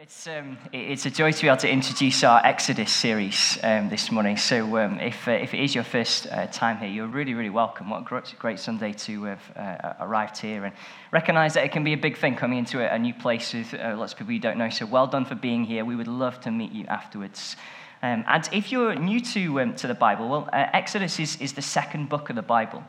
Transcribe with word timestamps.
It's, 0.00 0.28
um, 0.28 0.56
it's 0.72 1.06
a 1.06 1.10
joy 1.10 1.32
to 1.32 1.42
be 1.42 1.48
able 1.48 1.56
to 1.56 1.68
introduce 1.68 2.22
our 2.22 2.40
Exodus 2.46 2.92
series 2.92 3.58
um, 3.64 3.88
this 3.88 4.12
morning. 4.12 4.36
So, 4.36 4.78
um, 4.78 5.00
if, 5.00 5.26
uh, 5.26 5.32
if 5.32 5.54
it 5.54 5.58
is 5.58 5.74
your 5.74 5.82
first 5.82 6.28
uh, 6.30 6.46
time 6.46 6.78
here, 6.78 6.88
you're 6.88 7.08
really, 7.08 7.34
really 7.34 7.50
welcome. 7.50 7.90
What 7.90 8.02
a 8.02 8.36
great, 8.36 8.60
Sunday 8.60 8.92
to 8.92 9.24
have 9.24 9.42
uh, 9.56 9.94
arrived 9.98 10.38
here 10.38 10.66
and 10.66 10.74
recognize 11.10 11.54
that 11.54 11.64
it 11.64 11.72
can 11.72 11.82
be 11.82 11.94
a 11.94 11.96
big 11.96 12.16
thing 12.16 12.36
coming 12.36 12.60
into 12.60 12.78
a, 12.78 12.94
a 12.94 12.98
new 13.00 13.12
place 13.12 13.52
with 13.52 13.74
uh, 13.74 13.96
lots 13.98 14.12
of 14.12 14.18
people 14.20 14.32
you 14.32 14.38
don't 14.38 14.56
know. 14.56 14.70
So, 14.70 14.86
well 14.86 15.08
done 15.08 15.24
for 15.24 15.34
being 15.34 15.64
here. 15.64 15.84
We 15.84 15.96
would 15.96 16.06
love 16.06 16.40
to 16.42 16.52
meet 16.52 16.70
you 16.70 16.84
afterwards. 16.86 17.56
Um, 18.00 18.24
and 18.28 18.48
if 18.52 18.70
you're 18.70 18.94
new 18.94 19.18
to, 19.18 19.60
um, 19.62 19.74
to 19.74 19.88
the 19.88 19.94
Bible, 19.94 20.28
well, 20.28 20.48
uh, 20.52 20.66
Exodus 20.74 21.18
is, 21.18 21.40
is 21.40 21.54
the 21.54 21.62
second 21.62 22.08
book 22.08 22.30
of 22.30 22.36
the 22.36 22.42
Bible. 22.42 22.84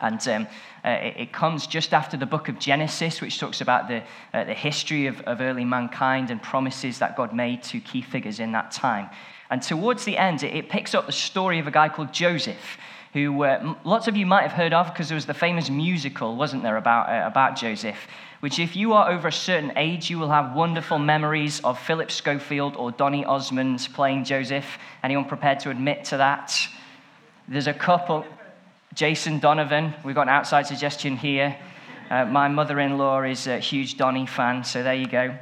And 0.00 0.26
um, 0.28 0.46
uh, 0.84 0.90
it, 1.16 1.32
comes 1.32 1.66
just 1.66 1.92
after 1.92 2.16
the 2.16 2.26
book 2.26 2.48
of 2.48 2.58
Genesis, 2.58 3.20
which 3.20 3.38
talks 3.38 3.60
about 3.60 3.88
the, 3.88 4.02
uh, 4.32 4.44
the 4.44 4.54
history 4.54 5.06
of, 5.06 5.20
of 5.22 5.40
early 5.40 5.64
mankind 5.64 6.30
and 6.30 6.40
promises 6.40 6.98
that 7.00 7.16
God 7.16 7.34
made 7.34 7.62
to 7.64 7.80
key 7.80 8.02
figures 8.02 8.38
in 8.38 8.52
that 8.52 8.70
time. 8.70 9.10
And 9.50 9.60
towards 9.62 10.04
the 10.04 10.16
end, 10.16 10.42
it, 10.42 10.54
it 10.54 10.68
picks 10.68 10.94
up 10.94 11.06
the 11.06 11.12
story 11.12 11.58
of 11.58 11.66
a 11.66 11.70
guy 11.70 11.88
called 11.88 12.12
Joseph, 12.12 12.78
who 13.12 13.42
uh, 13.42 13.74
lots 13.84 14.06
of 14.06 14.16
you 14.16 14.26
might 14.26 14.42
have 14.42 14.52
heard 14.52 14.72
of 14.72 14.86
because 14.92 15.08
there 15.08 15.16
was 15.16 15.26
the 15.26 15.34
famous 15.34 15.68
musical, 15.68 16.36
wasn't 16.36 16.62
there, 16.62 16.76
about, 16.76 17.08
uh, 17.08 17.26
about 17.26 17.56
Joseph, 17.56 17.98
which, 18.40 18.60
if 18.60 18.76
you 18.76 18.92
are 18.92 19.10
over 19.10 19.26
a 19.26 19.32
certain 19.32 19.72
age, 19.76 20.10
you 20.10 20.18
will 20.18 20.30
have 20.30 20.54
wonderful 20.54 21.00
memories 21.00 21.60
of 21.64 21.76
Philip 21.76 22.08
Schofield 22.08 22.76
or 22.76 22.92
Donny 22.92 23.24
Osmond 23.24 23.88
playing 23.94 24.22
Joseph. 24.22 24.78
Anyone 25.02 25.24
prepared 25.24 25.58
to 25.60 25.70
admit 25.70 26.04
to 26.04 26.18
that? 26.18 26.56
There's 27.48 27.66
a 27.66 27.74
couple. 27.74 28.24
Jason 28.98 29.38
Donovan, 29.38 29.94
we've 30.02 30.16
got 30.16 30.22
an 30.22 30.30
outside 30.30 30.66
suggestion 30.66 31.16
here. 31.16 31.56
Uh, 32.10 32.24
my 32.24 32.48
mother 32.48 32.80
in 32.80 32.98
law 32.98 33.22
is 33.22 33.46
a 33.46 33.60
huge 33.60 33.96
Donny 33.96 34.26
fan, 34.26 34.64
so 34.64 34.82
there 34.82 34.96
you 34.96 35.06
go. 35.06 35.38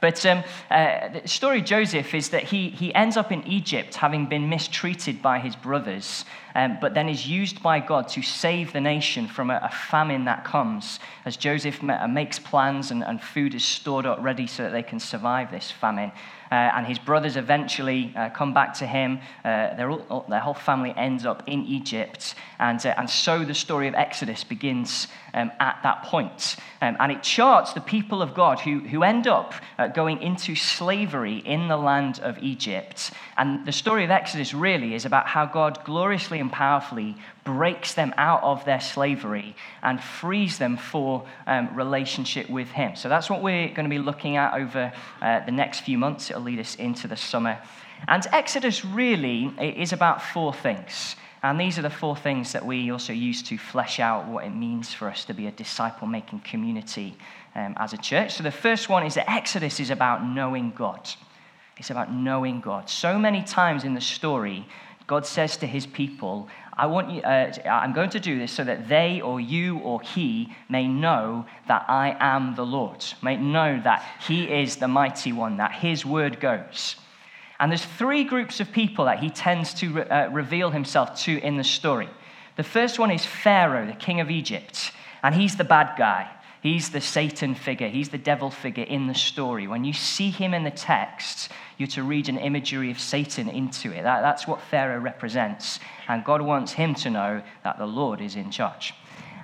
But 0.00 0.24
um, 0.24 0.42
uh, 0.70 1.08
the 1.08 1.28
story 1.28 1.58
of 1.58 1.66
Joseph 1.66 2.14
is 2.14 2.30
that 2.30 2.44
he, 2.44 2.70
he 2.70 2.94
ends 2.94 3.18
up 3.18 3.30
in 3.30 3.46
Egypt 3.46 3.96
having 3.96 4.24
been 4.24 4.48
mistreated 4.48 5.20
by 5.20 5.38
his 5.38 5.54
brothers, 5.54 6.24
um, 6.54 6.78
but 6.80 6.94
then 6.94 7.10
is 7.10 7.28
used 7.28 7.62
by 7.62 7.78
God 7.78 8.08
to 8.08 8.22
save 8.22 8.72
the 8.72 8.80
nation 8.80 9.26
from 9.26 9.50
a, 9.50 9.60
a 9.62 9.68
famine 9.68 10.24
that 10.24 10.46
comes 10.46 10.98
as 11.26 11.36
Joseph 11.36 11.82
ma- 11.82 12.06
makes 12.06 12.38
plans 12.38 12.90
and, 12.90 13.04
and 13.04 13.20
food 13.20 13.54
is 13.54 13.66
stored 13.66 14.06
up 14.06 14.16
ready 14.22 14.46
so 14.46 14.62
that 14.62 14.72
they 14.72 14.82
can 14.82 14.98
survive 14.98 15.50
this 15.50 15.70
famine. 15.70 16.10
Uh, 16.50 16.54
and 16.54 16.86
his 16.86 16.98
brothers 16.98 17.36
eventually 17.36 18.12
uh, 18.16 18.30
come 18.30 18.54
back 18.54 18.74
to 18.74 18.86
him. 18.86 19.20
Uh, 19.44 19.74
all, 20.08 20.24
their 20.28 20.40
whole 20.40 20.54
family 20.54 20.94
ends 20.96 21.26
up 21.26 21.42
in 21.46 21.64
Egypt. 21.64 22.34
And, 22.58 22.84
uh, 22.84 22.94
and 22.96 23.08
so 23.08 23.44
the 23.44 23.54
story 23.54 23.88
of 23.88 23.94
Exodus 23.94 24.44
begins 24.44 25.08
um, 25.34 25.50
at 25.60 25.80
that 25.82 26.04
point. 26.04 26.56
Um, 26.80 26.96
and 27.00 27.12
it 27.12 27.22
charts 27.22 27.72
the 27.72 27.80
people 27.80 28.22
of 28.22 28.34
God 28.34 28.60
who, 28.60 28.80
who 28.80 29.02
end 29.02 29.26
up 29.26 29.54
uh, 29.78 29.88
going 29.88 30.22
into 30.22 30.54
slavery 30.54 31.38
in 31.38 31.68
the 31.68 31.76
land 31.76 32.20
of 32.20 32.38
Egypt. 32.38 33.10
And 33.36 33.66
the 33.66 33.72
story 33.72 34.04
of 34.04 34.10
Exodus 34.10 34.54
really 34.54 34.94
is 34.94 35.04
about 35.04 35.26
how 35.26 35.46
God 35.46 35.84
gloriously 35.84 36.40
and 36.40 36.50
powerfully 36.52 37.16
breaks 37.44 37.94
them 37.94 38.12
out 38.16 38.42
of 38.42 38.64
their 38.64 38.80
slavery 38.80 39.56
and 39.82 40.02
frees 40.02 40.58
them 40.58 40.76
for 40.76 41.26
um, 41.46 41.74
relationship 41.74 42.48
with 42.50 42.68
Him. 42.68 42.96
So 42.96 43.08
that's 43.08 43.30
what 43.30 43.42
we're 43.42 43.68
going 43.68 43.84
to 43.84 43.90
be 43.90 43.98
looking 43.98 44.36
at 44.36 44.54
over 44.54 44.92
uh, 45.20 45.44
the 45.44 45.52
next 45.52 45.80
few 45.80 45.98
months. 45.98 46.30
It'll 46.30 46.42
lead 46.42 46.60
us 46.60 46.74
into 46.74 47.08
the 47.08 47.16
summer. 47.16 47.58
And 48.06 48.24
Exodus 48.32 48.84
really 48.84 49.46
is 49.58 49.92
about 49.92 50.22
four 50.22 50.52
things. 50.52 51.16
And 51.42 51.60
these 51.60 51.78
are 51.78 51.82
the 51.82 51.90
four 51.90 52.16
things 52.16 52.52
that 52.52 52.66
we 52.66 52.90
also 52.90 53.12
use 53.12 53.42
to 53.44 53.58
flesh 53.58 54.00
out 54.00 54.26
what 54.26 54.44
it 54.44 54.50
means 54.50 54.92
for 54.92 55.08
us 55.08 55.24
to 55.26 55.34
be 55.34 55.46
a 55.46 55.52
disciple 55.52 56.08
making 56.08 56.40
community 56.40 57.16
um, 57.54 57.74
as 57.78 57.92
a 57.92 57.96
church. 57.96 58.34
So 58.34 58.42
the 58.42 58.50
first 58.50 58.88
one 58.88 59.06
is 59.06 59.14
that 59.14 59.30
Exodus 59.30 59.78
is 59.78 59.90
about 59.90 60.24
knowing 60.24 60.72
God. 60.72 61.08
It's 61.76 61.90
about 61.90 62.12
knowing 62.12 62.60
God. 62.60 62.90
So 62.90 63.18
many 63.18 63.42
times 63.44 63.84
in 63.84 63.94
the 63.94 64.00
story, 64.00 64.66
God 65.06 65.24
says 65.24 65.56
to 65.58 65.66
his 65.66 65.86
people, 65.86 66.48
I 66.76 66.86
want 66.86 67.10
you, 67.10 67.22
uh, 67.22 67.52
I'm 67.68 67.92
going 67.92 68.10
to 68.10 68.20
do 68.20 68.38
this 68.38 68.52
so 68.52 68.62
that 68.64 68.88
they 68.88 69.20
or 69.20 69.40
you 69.40 69.78
or 69.78 70.00
he 70.00 70.54
may 70.68 70.86
know 70.86 71.46
that 71.66 71.86
I 71.88 72.16
am 72.20 72.54
the 72.56 72.66
Lord, 72.66 73.04
may 73.22 73.36
know 73.36 73.80
that 73.82 74.04
he 74.26 74.44
is 74.44 74.76
the 74.76 74.88
mighty 74.88 75.32
one, 75.32 75.56
that 75.56 75.72
his 75.72 76.04
word 76.04 76.40
goes. 76.40 76.96
And 77.60 77.70
there's 77.70 77.84
three 77.84 78.24
groups 78.24 78.60
of 78.60 78.70
people 78.70 79.06
that 79.06 79.18
he 79.18 79.30
tends 79.30 79.74
to 79.74 79.92
re- 79.92 80.02
uh, 80.02 80.30
reveal 80.30 80.70
himself 80.70 81.18
to 81.22 81.38
in 81.38 81.56
the 81.56 81.64
story. 81.64 82.08
The 82.56 82.62
first 82.64 82.98
one 82.98 83.10
is 83.10 83.24
Pharaoh, 83.24 83.86
the 83.86 83.92
king 83.92 84.20
of 84.20 84.30
Egypt, 84.30 84.92
and 85.22 85.34
he's 85.34 85.56
the 85.56 85.64
bad 85.64 85.96
guy. 85.98 86.30
He's 86.60 86.90
the 86.90 87.00
Satan 87.00 87.54
figure, 87.54 87.88
he's 87.88 88.08
the 88.08 88.18
devil 88.18 88.50
figure 88.50 88.84
in 88.84 89.06
the 89.06 89.14
story. 89.14 89.68
When 89.68 89.84
you 89.84 89.92
see 89.92 90.30
him 90.30 90.54
in 90.54 90.64
the 90.64 90.72
text, 90.72 91.50
you're 91.76 91.86
to 91.88 92.02
read 92.02 92.28
an 92.28 92.36
imagery 92.36 92.90
of 92.90 92.98
Satan 92.98 93.48
into 93.48 93.92
it. 93.92 94.02
That, 94.02 94.22
that's 94.22 94.48
what 94.48 94.60
Pharaoh 94.62 94.98
represents. 94.98 95.78
And 96.08 96.24
God 96.24 96.42
wants 96.42 96.72
him 96.72 96.94
to 96.96 97.10
know 97.10 97.42
that 97.62 97.78
the 97.78 97.86
Lord 97.86 98.20
is 98.20 98.34
in 98.34 98.50
charge. 98.50 98.92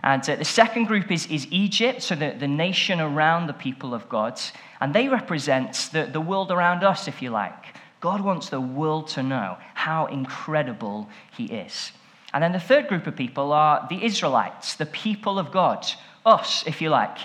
And 0.02 0.28
uh, 0.28 0.36
the 0.36 0.44
second 0.44 0.84
group 0.84 1.12
is, 1.12 1.26
is 1.28 1.46
Egypt, 1.50 2.02
so 2.02 2.16
the, 2.16 2.34
the 2.36 2.48
nation 2.48 3.00
around 3.00 3.46
the 3.46 3.54
people 3.54 3.94
of 3.94 4.08
God. 4.08 4.41
And 4.81 4.92
they 4.92 5.08
represent 5.08 5.91
the, 5.92 6.06
the 6.06 6.20
world 6.20 6.50
around 6.50 6.82
us, 6.82 7.06
if 7.06 7.22
you 7.22 7.31
like. 7.31 7.76
God 8.04 8.20
wants 8.20 8.50
the 8.50 8.60
world 8.60 9.09
to 9.09 9.22
know 9.22 9.56
how 9.72 10.04
incredible 10.04 11.09
he 11.34 11.44
is. 11.47 11.91
And 12.34 12.44
then 12.44 12.53
the 12.53 12.60
third 12.60 12.87
group 12.87 13.06
of 13.06 13.16
people 13.16 13.50
are 13.50 13.87
the 13.88 14.04
Israelites, 14.04 14.75
the 14.75 14.84
people 14.84 15.38
of 15.38 15.50
God, 15.50 15.87
us, 16.26 16.64
if 16.66 16.82
you 16.82 16.91
like. 16.91 17.16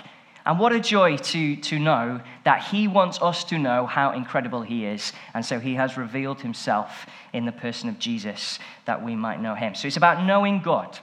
And 0.46 0.58
what 0.58 0.72
a 0.72 0.80
joy 0.80 1.18
to, 1.18 1.56
to 1.56 1.78
know 1.78 2.22
that 2.44 2.62
He 2.62 2.88
wants 2.88 3.20
us 3.20 3.44
to 3.44 3.58
know 3.58 3.84
how 3.84 4.12
incredible 4.12 4.62
He 4.62 4.86
is. 4.86 5.12
And 5.34 5.44
so 5.44 5.60
He 5.60 5.74
has 5.74 5.98
revealed 5.98 6.40
Himself 6.40 7.04
in 7.34 7.44
the 7.44 7.52
person 7.52 7.90
of 7.90 7.98
Jesus 7.98 8.58
that 8.86 9.04
we 9.04 9.14
might 9.14 9.42
know 9.42 9.54
Him. 9.54 9.74
So 9.74 9.86
it's 9.86 9.98
about 9.98 10.24
knowing 10.24 10.62
God, 10.62 10.98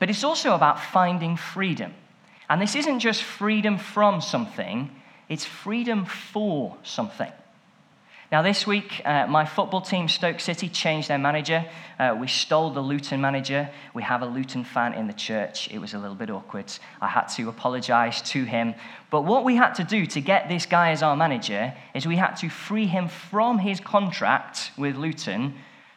but 0.00 0.10
it's 0.10 0.24
also 0.24 0.56
about 0.56 0.80
finding 0.80 1.36
freedom. 1.36 1.94
And 2.50 2.60
this 2.60 2.74
isn't 2.74 2.98
just 2.98 3.22
freedom 3.22 3.78
from 3.78 4.20
something, 4.20 4.90
it's 5.28 5.44
freedom 5.44 6.04
for 6.04 6.76
something. 6.82 7.30
Now, 8.32 8.42
this 8.42 8.66
week, 8.66 9.02
uh, 9.04 9.28
my 9.28 9.44
football 9.44 9.80
team, 9.80 10.08
Stoke 10.08 10.40
City, 10.40 10.68
changed 10.68 11.06
their 11.06 11.18
manager. 11.18 11.64
Uh, 11.96 12.16
we 12.18 12.26
stole 12.26 12.70
the 12.70 12.80
Luton 12.80 13.20
manager. 13.20 13.70
We 13.94 14.02
have 14.02 14.22
a 14.22 14.26
Luton 14.26 14.64
fan 14.64 14.94
in 14.94 15.06
the 15.06 15.12
church. 15.12 15.70
It 15.70 15.78
was 15.78 15.94
a 15.94 15.98
little 15.98 16.16
bit 16.16 16.28
awkward. 16.28 16.72
I 17.00 17.06
had 17.06 17.26
to 17.36 17.48
apologize 17.48 18.20
to 18.22 18.42
him. 18.42 18.74
But 19.10 19.22
what 19.22 19.44
we 19.44 19.54
had 19.54 19.74
to 19.74 19.84
do 19.84 20.06
to 20.06 20.20
get 20.20 20.48
this 20.48 20.66
guy 20.66 20.90
as 20.90 21.04
our 21.04 21.14
manager 21.14 21.72
is 21.94 22.04
we 22.04 22.16
had 22.16 22.34
to 22.38 22.48
free 22.48 22.86
him 22.86 23.06
from 23.06 23.60
his 23.60 23.78
contract 23.78 24.72
with 24.76 24.96
Luton 24.96 25.54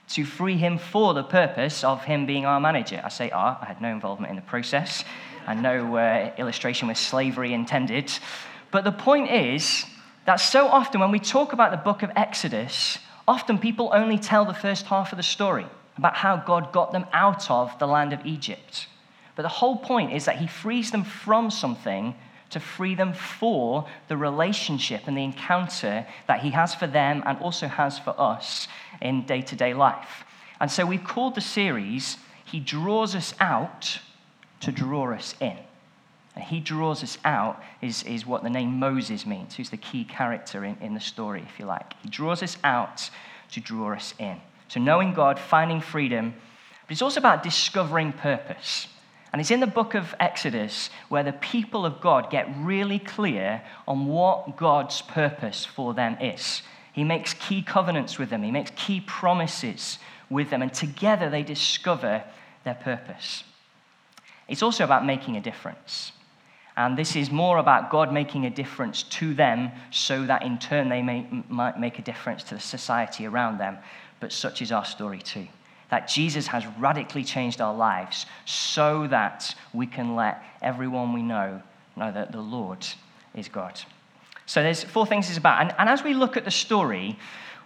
to 0.09 0.23
free 0.23 0.57
him 0.57 0.77
for 0.77 1.15
the 1.15 1.23
purpose 1.23 1.83
of 1.83 2.03
him 2.03 2.27
being 2.27 2.45
our 2.45 2.59
manager. 2.59 3.01
I 3.03 3.09
say 3.09 3.31
our, 3.31 3.57
I 3.59 3.65
had 3.65 3.81
no 3.81 3.89
involvement 3.89 4.29
in 4.29 4.35
the 4.35 4.43
process 4.43 5.03
and 5.47 5.63
no 5.63 5.95
uh, 5.95 6.31
illustration 6.37 6.87
with 6.89 6.97
slavery 6.97 7.53
intended. 7.53 8.11
But 8.69 8.83
the 8.83 8.91
point 8.91 9.31
is, 9.31 9.83
that 10.29 10.39
so 10.39 10.67
often 10.67 11.01
when 11.01 11.09
we 11.09 11.17
talk 11.17 11.53
about 11.53 11.71
the 11.71 11.77
book 11.77 12.03
of 12.03 12.11
Exodus, 12.15 12.99
often 13.27 13.57
people 13.57 13.89
only 13.91 14.19
tell 14.19 14.45
the 14.45 14.53
first 14.53 14.85
half 14.85 15.11
of 15.11 15.17
the 15.17 15.23
story 15.23 15.65
about 15.97 16.15
how 16.15 16.37
God 16.37 16.71
got 16.71 16.91
them 16.91 17.07
out 17.11 17.49
of 17.49 17.79
the 17.79 17.87
land 17.87 18.13
of 18.13 18.23
Egypt. 18.23 18.85
But 19.35 19.41
the 19.41 19.49
whole 19.49 19.77
point 19.77 20.13
is 20.13 20.25
that 20.25 20.37
he 20.37 20.45
frees 20.45 20.91
them 20.91 21.03
from 21.03 21.49
something 21.49 22.13
to 22.51 22.59
free 22.59 22.93
them 22.93 23.11
for 23.13 23.87
the 24.07 24.17
relationship 24.17 25.07
and 25.07 25.17
the 25.17 25.23
encounter 25.23 26.05
that 26.27 26.41
he 26.41 26.51
has 26.51 26.75
for 26.75 26.85
them 26.85 27.23
and 27.25 27.39
also 27.39 27.67
has 27.67 27.97
for 27.97 28.13
us 28.21 28.67
in 29.01 29.25
day 29.25 29.41
to 29.41 29.55
day 29.55 29.73
life. 29.73 30.25
And 30.59 30.69
so 30.69 30.85
we've 30.85 31.03
called 31.03 31.33
the 31.33 31.41
series, 31.41 32.17
He 32.45 32.59
Draws 32.59 33.15
Us 33.15 33.33
Out 33.39 33.97
to 34.59 34.71
Draw 34.71 35.15
Us 35.15 35.33
In. 35.39 35.57
And 36.35 36.43
he 36.43 36.59
draws 36.59 37.03
us 37.03 37.17
out, 37.25 37.61
is, 37.81 38.03
is 38.03 38.25
what 38.25 38.43
the 38.43 38.49
name 38.49 38.79
Moses 38.79 39.25
means, 39.25 39.55
who's 39.55 39.69
the 39.69 39.77
key 39.77 40.03
character 40.03 40.63
in, 40.63 40.77
in 40.79 40.93
the 40.93 40.99
story, 40.99 41.43
if 41.47 41.59
you 41.59 41.65
like. 41.65 41.93
He 42.01 42.09
draws 42.09 42.43
us 42.43 42.57
out 42.63 43.09
to 43.51 43.59
draw 43.59 43.93
us 43.93 44.13
in. 44.19 44.39
So 44.67 44.79
knowing 44.79 45.13
God, 45.13 45.39
finding 45.39 45.81
freedom, 45.81 46.33
but 46.87 46.91
it's 46.93 47.01
also 47.01 47.19
about 47.19 47.43
discovering 47.43 48.13
purpose. 48.13 48.87
And 49.31 49.39
it's 49.39 49.51
in 49.51 49.59
the 49.59 49.67
book 49.67 49.93
of 49.93 50.15
Exodus 50.19 50.89
where 51.09 51.23
the 51.23 51.33
people 51.33 51.85
of 51.85 52.01
God 52.01 52.31
get 52.31 52.47
really 52.57 52.99
clear 52.99 53.61
on 53.87 54.07
what 54.07 54.57
God's 54.57 55.01
purpose 55.01 55.65
for 55.65 55.93
them 55.93 56.17
is. 56.19 56.63
He 56.93 57.03
makes 57.03 57.33
key 57.33 57.61
covenants 57.61 58.17
with 58.17 58.29
them, 58.29 58.43
he 58.43 58.51
makes 58.51 58.71
key 58.75 59.01
promises 59.01 59.99
with 60.29 60.49
them, 60.49 60.61
and 60.61 60.73
together 60.73 61.29
they 61.29 61.43
discover 61.43 62.23
their 62.63 62.75
purpose. 62.75 63.43
It's 64.47 64.63
also 64.63 64.83
about 64.83 65.05
making 65.05 65.37
a 65.37 65.41
difference. 65.41 66.11
And 66.79 66.97
this 66.97 67.17
is 67.17 67.29
more 67.29 67.57
about 67.57 67.89
God 67.89 68.13
making 68.13 68.45
a 68.45 68.49
difference 68.49 69.03
to 69.03 69.33
them 69.33 69.69
so 69.91 70.25
that 70.25 70.43
in 70.43 70.57
turn 70.57 70.87
they 70.87 71.01
may, 71.01 71.27
might 71.49 71.77
make 71.77 71.99
a 71.99 72.01
difference 72.01 72.41
to 72.43 72.55
the 72.55 72.61
society 72.61 73.25
around 73.25 73.57
them. 73.57 73.77
But 74.21 74.31
such 74.31 74.61
is 74.61 74.71
our 74.71 74.85
story 74.85 75.19
too. 75.19 75.45
That 75.89 76.07
Jesus 76.07 76.47
has 76.47 76.65
radically 76.79 77.25
changed 77.25 77.59
our 77.59 77.75
lives 77.75 78.27
so 78.45 79.07
that 79.07 79.53
we 79.73 79.87
can 79.87 80.15
let 80.15 80.41
everyone 80.61 81.11
we 81.11 81.21
know 81.21 81.61
know 81.97 82.13
that 82.13 82.31
the 82.31 82.39
Lord 82.39 82.87
is 83.35 83.49
God. 83.49 83.77
So 84.45 84.63
there's 84.63 84.81
four 84.81 85.05
things 85.05 85.27
it's 85.27 85.37
about. 85.37 85.61
And, 85.61 85.75
and 85.77 85.89
as 85.89 86.01
we 86.01 86.13
look 86.13 86.37
at 86.37 86.45
the 86.45 86.51
story, 86.51 87.19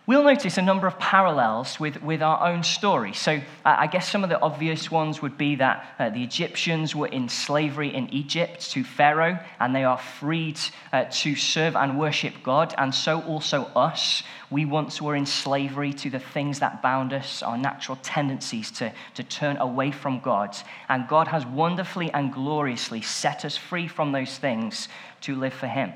we'll 0.06 0.24
notice 0.24 0.58
a 0.58 0.62
number 0.62 0.88
of 0.88 1.00
parallels 1.00 1.80
with, 1.80 2.02
with 2.04 2.22
our 2.22 2.46
own 2.48 2.64
story. 2.64 3.14
So, 3.14 3.34
uh, 3.34 3.42
I 3.64 3.88
guess 3.88 4.10
some 4.10 4.24
of 4.24 4.30
the 4.30 4.40
obvious 4.42 4.92
ones 4.92 5.22
would 5.22 5.38
be 5.38 5.56
that 5.56 5.86
uh, 5.98 6.10
the 6.10 6.24
Egyptians 6.24 6.96
were 6.96 7.08
in 7.08 7.30
slavery 7.30 7.94
in 7.94 8.10
Egypt 8.14 8.72
to 8.72 8.84
Pharaoh, 8.84 9.40
and 9.60 9.76
they 9.76 9.84
are 9.84 9.98
freed 9.98 10.60
uh, 10.92 11.06
to 11.10 11.36
serve 11.36 11.76
and 11.76 11.98
worship 11.98 12.34
God. 12.44 12.74
And 12.78 12.94
so, 12.94 13.22
also 13.22 13.64
us. 13.76 14.24
We 14.50 14.66
once 14.66 15.02
were 15.02 15.16
in 15.16 15.26
slavery 15.26 15.94
to 15.94 16.10
the 16.10 16.20
things 16.20 16.60
that 16.60 16.82
bound 16.82 17.14
us, 17.14 17.42
our 17.42 17.58
natural 17.58 17.98
tendencies 18.04 18.70
to, 18.72 18.94
to 19.16 19.24
turn 19.24 19.58
away 19.58 19.92
from 19.92 20.20
God. 20.20 20.56
And 20.90 21.08
God 21.08 21.28
has 21.30 21.46
wonderfully 21.46 22.12
and 22.12 22.32
gloriously 22.32 23.02
set 23.02 23.46
us 23.46 23.58
free 23.58 23.88
from 23.88 24.12
those 24.12 24.38
things 24.38 24.90
to 25.22 25.36
live 25.36 25.54
for 25.54 25.68
Him. 25.68 25.94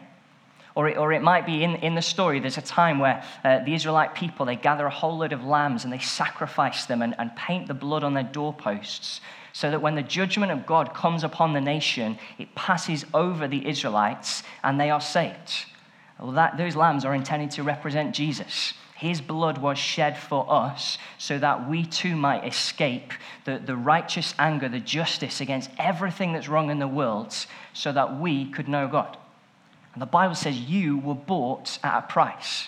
Or 0.77 0.87
it, 0.87 0.95
or 0.95 1.11
it 1.11 1.23
might 1.23 1.47
be 1.47 1.63
in, 1.63 1.77
in 1.77 1.95
the 1.95 2.03
story, 2.03 2.39
there's 2.39 2.59
a 2.59 2.61
time 2.61 2.99
where 2.99 3.23
uh, 3.43 3.63
the 3.63 3.73
Israelite 3.73 4.13
people, 4.13 4.45
they 4.45 4.55
gather 4.55 4.85
a 4.85 4.91
whole 4.91 5.17
load 5.17 5.33
of 5.33 5.43
lambs 5.43 5.83
and 5.83 5.91
they 5.91 5.97
sacrifice 5.97 6.85
them 6.85 7.01
and, 7.01 7.15
and 7.17 7.35
paint 7.35 7.67
the 7.67 7.73
blood 7.73 8.03
on 8.03 8.13
their 8.13 8.21
doorposts 8.21 9.19
so 9.53 9.71
that 9.71 9.81
when 9.81 9.95
the 9.95 10.03
judgment 10.03 10.51
of 10.51 10.67
God 10.67 10.93
comes 10.93 11.23
upon 11.23 11.53
the 11.53 11.61
nation, 11.61 12.19
it 12.37 12.53
passes 12.53 13.07
over 13.11 13.47
the 13.47 13.67
Israelites 13.67 14.43
and 14.63 14.79
they 14.79 14.91
are 14.91 15.01
saved. 15.01 15.65
Well, 16.19 16.33
that, 16.33 16.59
those 16.59 16.75
lambs 16.75 17.05
are 17.05 17.15
intended 17.15 17.49
to 17.51 17.63
represent 17.63 18.13
Jesus. 18.13 18.75
His 18.97 19.19
blood 19.19 19.57
was 19.57 19.79
shed 19.79 20.15
for 20.15 20.45
us 20.47 20.99
so 21.17 21.39
that 21.39 21.67
we 21.67 21.87
too 21.87 22.15
might 22.15 22.45
escape 22.45 23.13
the, 23.45 23.57
the 23.57 23.75
righteous 23.75 24.35
anger, 24.37 24.69
the 24.69 24.79
justice 24.79 25.41
against 25.41 25.71
everything 25.79 26.33
that's 26.33 26.47
wrong 26.47 26.69
in 26.69 26.77
the 26.77 26.87
world, 26.87 27.35
so 27.73 27.91
that 27.91 28.19
we 28.19 28.45
could 28.51 28.67
know 28.67 28.87
God. 28.87 29.17
And 29.97 30.01
the 30.03 30.05
Bible 30.05 30.35
says 30.35 30.55
you 30.55 30.99
were 30.99 31.15
bought 31.15 31.79
at 31.83 31.97
a 31.97 32.01
price. 32.03 32.67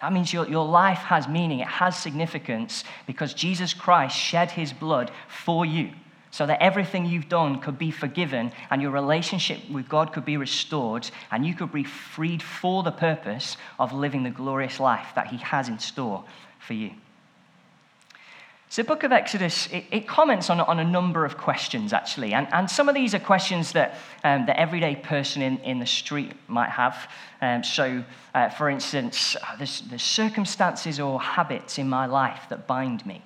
That 0.00 0.12
means 0.12 0.32
your, 0.32 0.48
your 0.48 0.66
life 0.66 0.98
has 0.98 1.28
meaning, 1.28 1.60
it 1.60 1.68
has 1.68 1.96
significance 1.96 2.82
because 3.06 3.32
Jesus 3.32 3.72
Christ 3.72 4.16
shed 4.16 4.50
his 4.50 4.72
blood 4.72 5.12
for 5.28 5.64
you 5.64 5.92
so 6.32 6.44
that 6.44 6.60
everything 6.60 7.06
you've 7.06 7.28
done 7.28 7.60
could 7.60 7.78
be 7.78 7.92
forgiven 7.92 8.50
and 8.70 8.82
your 8.82 8.90
relationship 8.90 9.70
with 9.70 9.88
God 9.88 10.12
could 10.12 10.24
be 10.24 10.36
restored 10.36 11.08
and 11.30 11.46
you 11.46 11.54
could 11.54 11.70
be 11.70 11.84
freed 11.84 12.42
for 12.42 12.82
the 12.82 12.90
purpose 12.90 13.56
of 13.78 13.92
living 13.92 14.24
the 14.24 14.30
glorious 14.30 14.80
life 14.80 15.12
that 15.14 15.28
he 15.28 15.36
has 15.36 15.68
in 15.68 15.78
store 15.78 16.24
for 16.58 16.74
you. 16.74 16.90
So, 18.68 18.82
the 18.82 18.88
book 18.88 19.04
of 19.04 19.12
Exodus, 19.12 19.68
it, 19.68 19.84
it 19.92 20.08
comments 20.08 20.50
on, 20.50 20.60
on 20.60 20.80
a 20.80 20.84
number 20.84 21.24
of 21.24 21.38
questions, 21.38 21.92
actually. 21.92 22.34
And, 22.34 22.48
and 22.52 22.68
some 22.68 22.88
of 22.88 22.96
these 22.96 23.14
are 23.14 23.20
questions 23.20 23.72
that 23.72 23.94
um, 24.24 24.44
the 24.46 24.58
everyday 24.58 24.96
person 24.96 25.40
in, 25.40 25.58
in 25.58 25.78
the 25.78 25.86
street 25.86 26.32
might 26.48 26.70
have. 26.70 27.08
Um, 27.40 27.62
so, 27.62 28.04
uh, 28.34 28.48
for 28.48 28.68
instance, 28.68 29.36
uh, 29.36 29.56
there's, 29.56 29.82
there's 29.82 30.02
circumstances 30.02 30.98
or 30.98 31.20
habits 31.20 31.78
in 31.78 31.88
my 31.88 32.06
life 32.06 32.42
that 32.50 32.66
bind 32.66 33.06
me. 33.06 33.22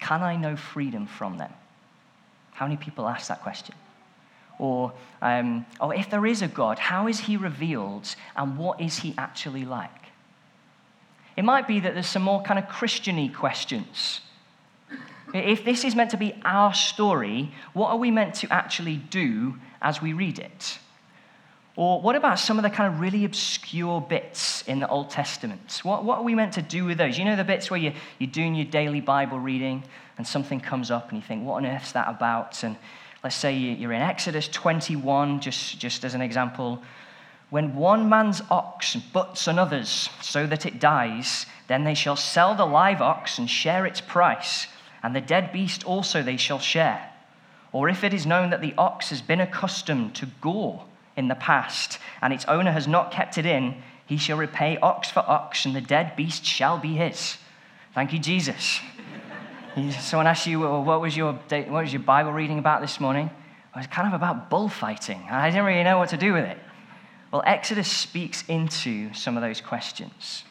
Can 0.00 0.22
I 0.22 0.34
know 0.34 0.56
freedom 0.56 1.06
from 1.06 1.38
them? 1.38 1.52
How 2.52 2.66
many 2.66 2.76
people 2.76 3.06
ask 3.06 3.28
that 3.28 3.42
question? 3.42 3.76
Or, 4.58 4.92
um, 5.22 5.66
oh, 5.80 5.90
if 5.90 6.10
there 6.10 6.26
is 6.26 6.42
a 6.42 6.48
God, 6.48 6.78
how 6.78 7.06
is 7.06 7.20
he 7.20 7.36
revealed 7.36 8.14
and 8.36 8.58
what 8.58 8.80
is 8.80 8.98
he 8.98 9.14
actually 9.16 9.64
like? 9.64 9.90
It 11.36 11.44
might 11.44 11.68
be 11.68 11.80
that 11.80 11.94
there's 11.94 12.08
some 12.08 12.22
more 12.22 12.42
kind 12.42 12.58
of 12.58 12.66
Christiany 12.66 13.32
questions. 13.32 14.20
If 15.32 15.64
this 15.64 15.84
is 15.84 15.94
meant 15.94 16.10
to 16.10 16.16
be 16.16 16.34
our 16.44 16.74
story, 16.74 17.52
what 17.72 17.90
are 17.90 17.96
we 17.96 18.10
meant 18.10 18.34
to 18.36 18.52
actually 18.52 18.96
do 18.96 19.56
as 19.80 20.02
we 20.02 20.12
read 20.12 20.38
it? 20.38 20.78
Or 21.76 22.00
what 22.00 22.16
about 22.16 22.38
some 22.38 22.58
of 22.58 22.62
the 22.62 22.70
kind 22.70 22.92
of 22.92 23.00
really 23.00 23.24
obscure 23.24 24.00
bits 24.00 24.62
in 24.62 24.80
the 24.80 24.88
Old 24.88 25.10
Testament? 25.10 25.80
What, 25.82 26.04
what 26.04 26.18
are 26.18 26.24
we 26.24 26.34
meant 26.34 26.54
to 26.54 26.62
do 26.62 26.84
with 26.84 26.98
those? 26.98 27.16
You 27.16 27.24
know 27.24 27.36
the 27.36 27.44
bits 27.44 27.70
where 27.70 27.80
you, 27.80 27.92
you're 28.18 28.30
doing 28.30 28.54
your 28.54 28.66
daily 28.66 29.00
Bible 29.00 29.38
reading 29.38 29.84
and 30.18 30.26
something 30.26 30.60
comes 30.60 30.90
up 30.90 31.08
and 31.08 31.18
you 31.18 31.26
think, 31.26 31.46
what 31.46 31.54
on 31.54 31.66
earth's 31.66 31.92
that 31.92 32.08
about? 32.08 32.62
And 32.64 32.76
let's 33.22 33.36
say 33.36 33.56
you're 33.56 33.92
in 33.92 34.02
Exodus 34.02 34.48
21, 34.48 35.40
just, 35.40 35.78
just 35.78 36.04
as 36.04 36.14
an 36.14 36.20
example. 36.20 36.82
When 37.50 37.74
one 37.74 38.08
man's 38.08 38.42
ox 38.50 38.96
butts 38.96 39.46
another's 39.46 40.10
so 40.20 40.46
that 40.46 40.66
it 40.66 40.80
dies, 40.80 41.46
then 41.68 41.84
they 41.84 41.94
shall 41.94 42.16
sell 42.16 42.54
the 42.54 42.66
live 42.66 43.00
ox 43.00 43.38
and 43.38 43.48
share 43.48 43.86
its 43.86 44.00
price 44.00 44.66
and 45.02 45.14
the 45.14 45.20
dead 45.20 45.52
beast 45.52 45.84
also 45.84 46.22
they 46.22 46.36
shall 46.36 46.58
share. 46.58 47.10
Or 47.72 47.88
if 47.88 48.02
it 48.02 48.12
is 48.12 48.26
known 48.26 48.50
that 48.50 48.60
the 48.60 48.74
ox 48.76 49.10
has 49.10 49.22
been 49.22 49.40
accustomed 49.40 50.14
to 50.16 50.26
gore 50.40 50.84
in 51.16 51.28
the 51.28 51.34
past, 51.34 51.98
and 52.20 52.32
its 52.32 52.44
owner 52.46 52.72
has 52.72 52.88
not 52.88 53.12
kept 53.12 53.38
it 53.38 53.46
in, 53.46 53.76
he 54.06 54.16
shall 54.16 54.36
repay 54.36 54.76
ox 54.78 55.10
for 55.10 55.20
ox, 55.20 55.64
and 55.64 55.74
the 55.74 55.80
dead 55.80 56.16
beast 56.16 56.44
shall 56.44 56.78
be 56.78 56.94
his. 56.94 57.36
Thank 57.94 58.12
you, 58.12 58.18
Jesus. 58.18 58.80
Someone 60.00 60.26
asked 60.26 60.46
you, 60.46 60.60
well, 60.60 60.82
what, 60.82 61.00
was 61.00 61.16
your, 61.16 61.32
what 61.34 61.70
was 61.70 61.92
your 61.92 62.02
Bible 62.02 62.32
reading 62.32 62.58
about 62.58 62.80
this 62.80 62.98
morning? 62.98 63.30
It 63.74 63.78
was 63.78 63.86
kind 63.86 64.08
of 64.08 64.14
about 64.14 64.50
bullfighting. 64.50 65.28
I 65.30 65.48
didn't 65.50 65.64
really 65.64 65.84
know 65.84 65.98
what 65.98 66.08
to 66.08 66.16
do 66.16 66.32
with 66.32 66.44
it. 66.44 66.58
Well, 67.30 67.42
Exodus 67.46 67.88
speaks 67.88 68.42
into 68.48 69.14
some 69.14 69.36
of 69.36 69.42
those 69.42 69.60
questions. 69.60 70.42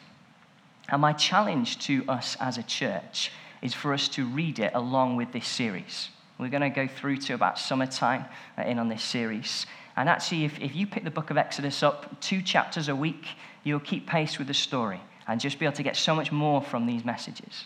And 0.88 1.02
my 1.02 1.12
challenge 1.12 1.78
to 1.80 2.04
us 2.08 2.36
as 2.40 2.56
a 2.56 2.62
church 2.62 3.30
is 3.62 3.74
for 3.74 3.92
us 3.92 4.08
to 4.08 4.26
read 4.26 4.58
it 4.58 4.72
along 4.74 5.16
with 5.16 5.32
this 5.32 5.46
series. 5.46 6.08
We're 6.38 6.48
going 6.48 6.62
to 6.62 6.70
go 6.70 6.88
through 6.88 7.18
to 7.18 7.34
about 7.34 7.58
summertime 7.58 8.24
uh, 8.56 8.62
in 8.62 8.78
on 8.78 8.88
this 8.88 9.02
series. 9.02 9.66
And 9.96 10.08
actually, 10.08 10.44
if, 10.44 10.58
if 10.58 10.74
you 10.74 10.86
pick 10.86 11.04
the 11.04 11.10
book 11.10 11.30
of 11.30 11.36
Exodus 11.36 11.82
up 11.82 12.20
two 12.20 12.40
chapters 12.40 12.88
a 12.88 12.96
week, 12.96 13.26
you'll 13.62 13.80
keep 13.80 14.06
pace 14.06 14.38
with 14.38 14.46
the 14.46 14.54
story 14.54 15.00
and 15.28 15.40
just 15.40 15.58
be 15.58 15.66
able 15.66 15.76
to 15.76 15.82
get 15.82 15.96
so 15.96 16.14
much 16.14 16.32
more 16.32 16.62
from 16.62 16.86
these 16.86 17.04
messages. 17.04 17.64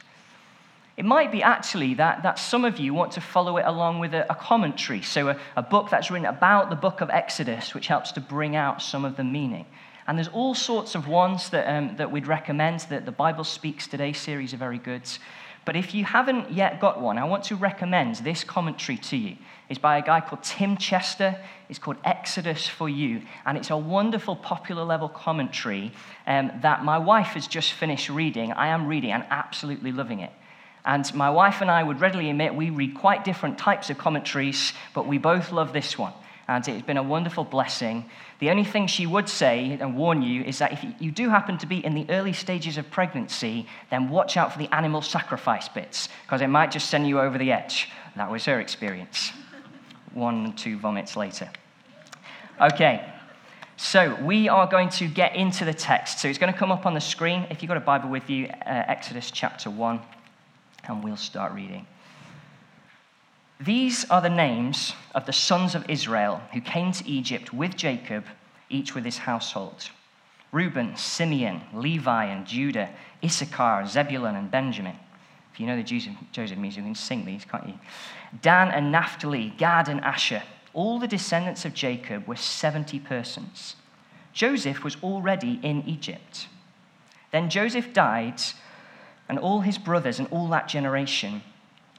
It 0.97 1.05
might 1.05 1.33
be 1.33 1.43
actually 1.43 1.95
that, 1.95 2.23
that 2.23 2.39
some 2.39 2.65
of 2.65 2.79
you 2.79 2.95
want 2.95 3.13
to 3.13 3.21
follow 3.21 3.57
it 3.57 3.65
along 3.67 3.99
with 3.99 4.15
a, 4.15 4.31
a 4.31 4.35
commentary, 4.35 5.03
so 5.03 5.29
a, 5.29 5.39
a 5.57 5.63
book 5.63 5.91
that's 5.91 6.11
written 6.11 6.27
about 6.27 6.71
the 6.71 6.77
book 6.77 7.01
of 7.01 7.11
Exodus, 7.11 7.75
which 7.75 7.89
helps 7.89 8.13
to 8.13 8.21
bring 8.21 8.55
out 8.55 8.81
some 8.81 9.05
of 9.05 9.17
the 9.17 9.25
meaning. 9.25 9.67
And 10.07 10.19
there's 10.19 10.29
all 10.29 10.55
sorts 10.55 10.95
of 10.95 11.09
ones 11.09 11.51
that, 11.51 11.67
um, 11.73 11.97
that 11.97 12.11
we'd 12.11 12.27
recommend 12.27 12.81
that 12.91 13.07
the 13.07 13.13
Bible 13.13 13.45
Speaks 13.45 13.87
Today 13.89 14.13
series 14.13 14.53
are 14.53 14.59
very 14.59 14.79
good. 14.79 15.03
But 15.65 15.77
if 15.77 15.95
you 15.95 16.05
haven't 16.05 16.53
yet 16.53 16.81
got 16.81 17.01
one, 17.01 17.17
I 17.17 17.25
want 17.25 17.45
to 17.45 17.57
recommend 17.57 18.17
this 18.17 18.45
commentary 18.45 18.99
to 18.99 19.17
you. 19.17 19.37
It's 19.69 19.79
by 19.79 19.97
a 19.97 20.03
guy 20.03 20.21
called 20.21 20.43
Tim 20.43 20.77
Chester. 20.77 21.39
It's 21.69 21.79
called 21.79 21.97
Exodus 22.05 22.67
for 22.67 22.89
You. 22.89 23.23
And 23.47 23.57
it's 23.57 23.71
a 23.71 23.77
wonderful 23.77 24.37
popular 24.37 24.85
level 24.85 25.09
commentary 25.09 25.93
um, 26.27 26.53
that 26.61 26.85
my 26.85 26.99
wife 26.99 27.29
has 27.29 27.47
just 27.47 27.73
finished 27.73 28.11
reading. 28.11 28.53
I 28.53 28.69
am 28.69 28.87
reading 28.87 29.13
and 29.13 29.25
absolutely 29.31 29.93
loving 29.93 30.21
it. 30.21 30.33
And 30.85 31.13
my 31.15 31.31
wife 31.31 31.63
and 31.63 31.71
I 31.71 31.83
would 31.83 32.01
readily 32.01 32.29
admit 32.29 32.55
we 32.55 32.69
read 32.69 32.95
quite 32.95 33.25
different 33.25 33.57
types 33.57 33.89
of 33.89 33.97
commentaries, 33.97 34.75
but 34.93 35.07
we 35.07 35.17
both 35.17 35.51
love 35.51 35.73
this 35.73 35.97
one 35.99 36.13
and 36.49 36.67
it's 36.67 36.87
been 36.87 36.97
a 36.97 37.03
wonderful 37.03 37.45
blessing. 37.45 38.09
The 38.39 38.51
only 38.51 38.65
thing 38.65 38.87
she 38.87 39.07
would 39.07 39.29
say 39.29 39.79
and 39.81 39.97
warn 39.97 40.23
you 40.23 40.43
is 40.43 40.59
that 40.59 40.73
if 40.73 40.85
you 41.01 41.11
do 41.11 41.29
happen 41.29 41.57
to 41.59 41.67
be 41.67 41.85
in 41.85 41.95
the 41.95 42.07
early 42.11 42.33
stages 42.33 42.77
of 42.77 42.91
pregnancy, 42.91 43.67
then 43.91 44.09
watch 44.09 44.37
out 44.37 44.53
for 44.53 44.59
the 44.59 44.73
animal 44.75 45.03
sacrifice 45.03 45.69
bits, 45.69 46.09
because 46.23 46.41
it 46.41 46.49
might 46.49 46.71
just 46.71 46.91
send 46.91 47.09
you 47.09 47.21
over 47.21 47.39
the 47.39 47.53
edge. 47.53 47.89
That 48.17 48.31
was 48.31 48.45
her 48.45 48.61
experience. 48.61 49.33
One, 50.13 50.53
two 50.55 50.79
vomits 50.79 51.17
later. 51.17 51.51
Okay, 52.61 53.05
so 53.77 54.17
we 54.23 54.49
are 54.49 54.67
going 54.67 54.89
to 54.91 55.09
get 55.09 55.35
into 55.35 55.65
the 55.65 55.75
text. 55.75 56.21
So 56.21 56.29
it's 56.29 56.39
going 56.39 56.53
to 56.53 56.59
come 56.59 56.71
up 56.71 56.87
on 56.87 56.95
the 56.95 57.01
screen. 57.01 57.47
If 57.51 57.63
you've 57.63 57.69
got 57.69 57.77
a 57.77 57.81
Bible 57.81 58.09
with 58.09 58.31
you, 58.31 58.47
uh, 58.47 58.85
Exodus 58.87 59.31
chapter 59.31 59.71
1, 59.71 60.01
and 60.87 61.03
we'll 61.03 61.17
start 61.17 61.53
reading. 61.53 61.87
These 63.65 64.05
are 64.11 64.21
the 64.21 64.29
names 64.29 64.93
of 65.15 65.25
the 65.25 65.33
sons 65.33 65.75
of 65.75 65.89
Israel 65.89 66.43
who 66.53 66.61
came 66.61 66.93
to 66.93 67.09
Egypt 67.09 67.55
with 67.55 67.77
Jacob, 67.77 68.27
each 68.69 68.95
with 68.95 69.05
his 69.05 69.19
household 69.19 69.89
Reuben, 70.53 70.97
Simeon, 70.97 71.63
Levi, 71.73 72.27
and 72.27 72.47
Judah, 72.47 72.91
Issachar, 73.25 73.87
Zebulun, 73.87 74.37
and 74.37 74.51
Benjamin. 74.51 74.97
If 75.53 75.61
you 75.61 75.67
know 75.67 75.77
the 75.77 75.83
Joseph 75.83 76.59
music, 76.59 76.79
you 76.79 76.85
can 76.85 76.95
sing 76.95 77.25
these, 77.25 77.45
can't 77.45 77.67
you? 77.67 77.79
Dan 78.43 78.69
and 78.69 78.93
Naphtali, 78.93 79.55
Gad 79.57 79.89
and 79.89 80.01
Asher. 80.03 80.43
All 80.75 80.99
the 80.99 81.09
descendants 81.09 81.65
of 81.65 81.75
Jacob 81.75 82.27
were 82.27 82.37
70 82.37 82.99
persons. 83.01 83.77
Joseph 84.33 84.85
was 84.85 84.97
already 85.03 85.59
in 85.63 85.83
Egypt. 85.87 86.49
Then 87.33 87.49
Joseph 87.49 87.93
died, 87.93 88.43
and 89.29 89.39
all 89.39 89.61
his 89.61 89.79
brothers 89.79 90.19
and 90.19 90.29
all 90.29 90.49
that 90.49 90.69
generation 90.69 91.43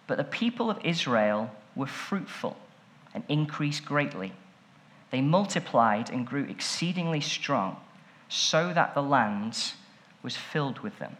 but 0.07 0.17
the 0.17 0.23
people 0.23 0.69
of 0.69 0.83
Israel 0.83 1.51
were 1.75 1.87
fruitful 1.87 2.57
and 3.13 3.23
increased 3.27 3.85
greatly. 3.85 4.33
They 5.11 5.21
multiplied 5.21 6.09
and 6.09 6.27
grew 6.27 6.43
exceedingly 6.43 7.21
strong, 7.21 7.77
so 8.27 8.73
that 8.73 8.93
the 8.93 9.03
land 9.03 9.73
was 10.21 10.35
filled 10.35 10.79
with 10.79 10.99
them. 10.99 11.17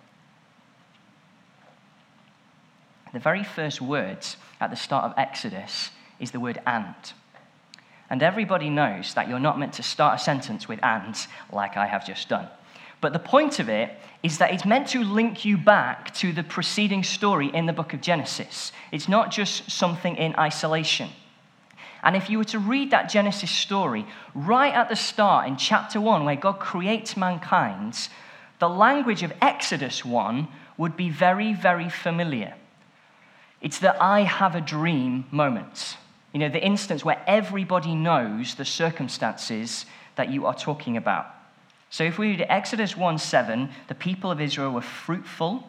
The 3.13 3.19
very 3.19 3.43
first 3.43 3.81
words 3.81 4.35
at 4.59 4.71
the 4.71 4.75
start 4.75 5.05
of 5.05 5.13
Exodus 5.17 5.91
is 6.19 6.31
the 6.31 6.39
word 6.39 6.59
and. 6.65 6.95
And 8.09 8.21
everybody 8.21 8.69
knows 8.69 9.13
that 9.13 9.29
you're 9.29 9.39
not 9.39 9.57
meant 9.57 9.73
to 9.73 9.83
start 9.83 10.19
a 10.19 10.23
sentence 10.23 10.67
with 10.67 10.83
and, 10.83 11.15
like 11.51 11.77
I 11.77 11.85
have 11.85 12.05
just 12.05 12.27
done. 12.27 12.49
But 13.05 13.13
the 13.13 13.19
point 13.19 13.59
of 13.59 13.69
it 13.69 13.91
is 14.23 14.39
that 14.39 14.51
it's 14.51 14.65
meant 14.65 14.87
to 14.87 15.03
link 15.03 15.45
you 15.45 15.59
back 15.59 16.11
to 16.15 16.33
the 16.33 16.41
preceding 16.41 17.03
story 17.03 17.51
in 17.53 17.67
the 17.67 17.71
book 17.71 17.93
of 17.93 18.01
Genesis. 18.01 18.71
It's 18.91 19.07
not 19.07 19.29
just 19.29 19.69
something 19.69 20.15
in 20.15 20.35
isolation. 20.39 21.11
And 22.01 22.15
if 22.15 22.31
you 22.31 22.39
were 22.39 22.45
to 22.45 22.57
read 22.57 22.89
that 22.89 23.11
Genesis 23.11 23.51
story 23.51 24.07
right 24.33 24.73
at 24.73 24.89
the 24.89 24.95
start 24.95 25.47
in 25.47 25.55
chapter 25.55 26.01
1, 26.01 26.25
where 26.25 26.35
God 26.35 26.53
creates 26.53 27.15
mankind, 27.15 28.09
the 28.57 28.67
language 28.69 29.21
of 29.21 29.31
Exodus 29.39 30.03
1 30.03 30.47
would 30.75 30.97
be 30.97 31.11
very, 31.11 31.53
very 31.53 31.89
familiar. 31.89 32.55
It's 33.61 33.77
the 33.77 33.95
I 34.03 34.21
have 34.21 34.55
a 34.55 34.61
dream 34.61 35.25
moment. 35.29 35.97
You 36.33 36.39
know, 36.39 36.49
the 36.49 36.65
instance 36.65 37.05
where 37.05 37.21
everybody 37.27 37.93
knows 37.93 38.55
the 38.55 38.65
circumstances 38.65 39.85
that 40.15 40.31
you 40.31 40.47
are 40.47 40.55
talking 40.55 40.97
about. 40.97 41.34
So 41.95 42.03
if 42.03 42.17
we 42.17 42.31
read 42.31 42.45
Exodus 42.49 42.97
1 42.97 43.19
7, 43.19 43.69
the 43.87 43.95
people 43.95 44.29
of 44.29 44.41
Israel 44.41 44.71
were 44.71 44.81
fruitful, 44.81 45.63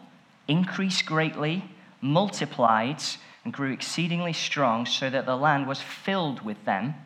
increased 0.48 1.06
greatly, 1.06 1.62
multiplied, 2.00 3.00
and 3.44 3.52
grew 3.52 3.70
exceedingly 3.70 4.32
strong, 4.32 4.86
so 4.86 5.08
that 5.08 5.24
the 5.24 5.36
land 5.36 5.68
was 5.68 5.80
filled 5.80 6.44
with 6.44 6.64
them. 6.64 6.96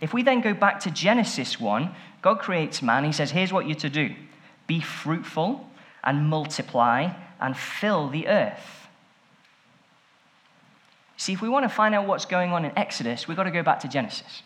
If 0.00 0.14
we 0.14 0.22
then 0.22 0.40
go 0.40 0.54
back 0.54 0.80
to 0.80 0.90
Genesis 0.90 1.60
1, 1.60 1.94
God 2.22 2.38
creates 2.38 2.80
man. 2.80 3.04
He 3.04 3.12
says, 3.12 3.30
Here's 3.30 3.52
what 3.52 3.66
you're 3.66 3.76
to 3.76 3.90
do 3.90 4.14
be 4.66 4.80
fruitful 4.80 5.68
and 6.02 6.30
multiply 6.30 7.12
and 7.42 7.54
fill 7.54 8.08
the 8.08 8.26
earth. 8.26 8.88
See, 11.18 11.34
if 11.34 11.42
we 11.42 11.50
want 11.50 11.64
to 11.64 11.68
find 11.68 11.94
out 11.94 12.06
what's 12.06 12.24
going 12.24 12.52
on 12.52 12.64
in 12.64 12.72
Exodus, 12.78 13.28
we've 13.28 13.36
got 13.36 13.44
to 13.44 13.50
go 13.50 13.62
back 13.62 13.80
to 13.80 13.88
Genesis. 13.88 14.42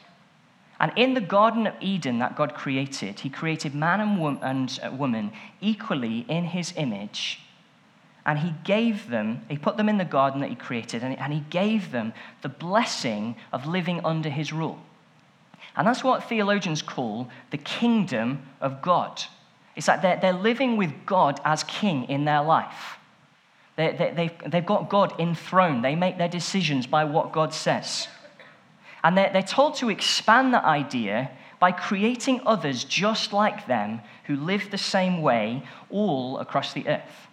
And 0.79 0.93
in 0.97 1.15
the 1.15 1.21
Garden 1.21 1.67
of 1.67 1.75
Eden 1.81 2.19
that 2.19 2.37
God 2.37 2.55
created, 2.55 3.21
He 3.21 3.31
created 3.31 3.75
man 3.75 4.01
and 4.01 4.81
uh, 4.83 4.91
woman 4.91 5.33
equally 5.61 6.27
in 6.29 6.45
His 6.45 6.75
image 6.77 7.41
and 8.27 8.41
he 8.41 8.53
gave 8.65 9.09
them, 9.09 9.43
he 9.49 9.57
put 9.57 9.77
them 9.77 9.89
in 9.89 9.99
the 9.99 10.05
garden 10.05 10.41
that 10.41 10.51
he 10.51 10.57
created, 10.57 11.05
and, 11.05 11.17
and 11.17 11.33
he 11.33 11.45
gave 11.49 11.93
them 11.93 12.13
the 12.43 12.49
blessing 12.49 13.37
of 13.53 13.67
living 13.67 14.05
under 14.05 14.29
his 14.29 14.53
rule. 14.53 14.81
And 15.77 15.87
that's 15.87 16.03
what 16.03 16.29
theologians 16.29 16.83
call 16.83 17.29
the 17.51 17.59
kingdom 17.59 18.43
of 18.61 18.83
God. 18.83 19.23
It's 19.77 19.87
like 19.87 20.03
they're, 20.03 20.19
they're 20.21 20.33
living 20.33 20.77
with 20.77 20.93
God 21.07 21.41
as 21.45 21.63
king 21.65 22.05
in 22.09 22.25
their 22.25 22.43
life. 22.43 22.99
They, 23.77 23.93
they, 23.93 24.11
they've, 24.11 24.51
they've 24.51 24.67
got 24.67 24.89
God 24.89 25.15
enthroned. 25.21 25.85
They 25.85 25.95
make 25.95 26.19
their 26.19 26.29
decisions 26.29 26.87
by 26.87 27.05
what 27.05 27.31
God 27.31 27.55
says. 27.55 28.09
And 29.07 29.17
they're, 29.17 29.31
they're 29.33 29.43
told 29.43 29.77
to 29.77 29.89
expand 29.89 30.53
that 30.53 30.65
idea 30.65 31.31
by 31.61 31.71
creating 31.71 32.41
others 32.45 32.83
just 32.83 33.33
like 33.33 33.69
them 33.69 34.01
who 34.25 34.35
live 34.35 34.73
the 34.73 34.79
same 34.79 35.23
way 35.23 35.63
all 35.91 36.39
across 36.39 36.73
the 36.73 36.89
earth. 36.89 37.29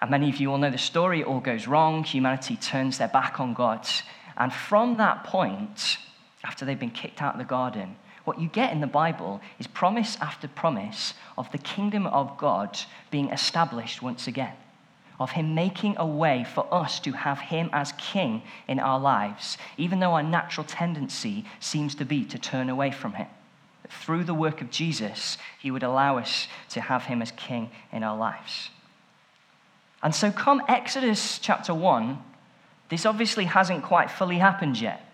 And 0.00 0.10
many 0.10 0.28
of 0.28 0.38
you 0.38 0.50
all 0.50 0.58
know 0.58 0.72
the 0.72 0.76
story. 0.76 1.20
It 1.20 1.26
all 1.28 1.38
goes 1.38 1.68
wrong. 1.68 2.02
Humanity 2.02 2.56
turns 2.56 2.98
their 2.98 3.06
back 3.06 3.38
on 3.38 3.54
God. 3.54 3.86
And 4.36 4.52
from 4.52 4.96
that 4.96 5.22
point, 5.22 5.98
after 6.42 6.64
they've 6.64 6.76
been 6.76 6.90
kicked 6.90 7.22
out 7.22 7.34
of 7.34 7.38
the 7.38 7.44
garden, 7.44 7.94
what 8.24 8.40
you 8.40 8.48
get 8.48 8.72
in 8.72 8.80
the 8.80 8.88
Bible 8.88 9.40
is 9.60 9.68
promise 9.68 10.16
after 10.20 10.48
promise 10.48 11.14
of 11.36 11.48
the 11.52 11.58
kingdom 11.58 12.08
of 12.08 12.36
God 12.36 12.76
being 13.12 13.28
established 13.28 14.02
once 14.02 14.26
again, 14.26 14.56
of 15.18 15.32
Him 15.32 15.54
making 15.54 15.96
a 15.96 16.06
way 16.06 16.44
for 16.44 16.72
us 16.72 17.00
to 17.00 17.12
have 17.12 17.40
Him 17.40 17.70
as 17.72 17.92
King 17.92 18.42
in 18.68 18.78
our 18.78 19.00
lives, 19.00 19.58
even 19.76 20.00
though 20.00 20.14
our 20.14 20.22
natural 20.22 20.64
tendency 20.64 21.44
seems 21.60 21.94
to 21.96 22.04
be 22.04 22.24
to 22.26 22.38
turn 22.38 22.68
away 22.68 22.90
from 22.90 23.14
Him. 23.14 23.26
through 23.90 24.22
the 24.22 24.34
work 24.34 24.60
of 24.60 24.70
Jesus, 24.70 25.38
He 25.58 25.70
would 25.70 25.82
allow 25.82 26.18
us 26.18 26.46
to 26.70 26.80
have 26.80 27.04
Him 27.04 27.22
as 27.22 27.32
King 27.32 27.70
in 27.90 28.02
our 28.02 28.16
lives. 28.16 28.70
And 30.02 30.14
so, 30.14 30.30
come 30.30 30.62
Exodus 30.68 31.38
chapter 31.38 31.74
1, 31.74 32.18
this 32.90 33.06
obviously 33.06 33.46
hasn't 33.46 33.82
quite 33.84 34.10
fully 34.10 34.38
happened 34.38 34.80
yet. 34.80 35.04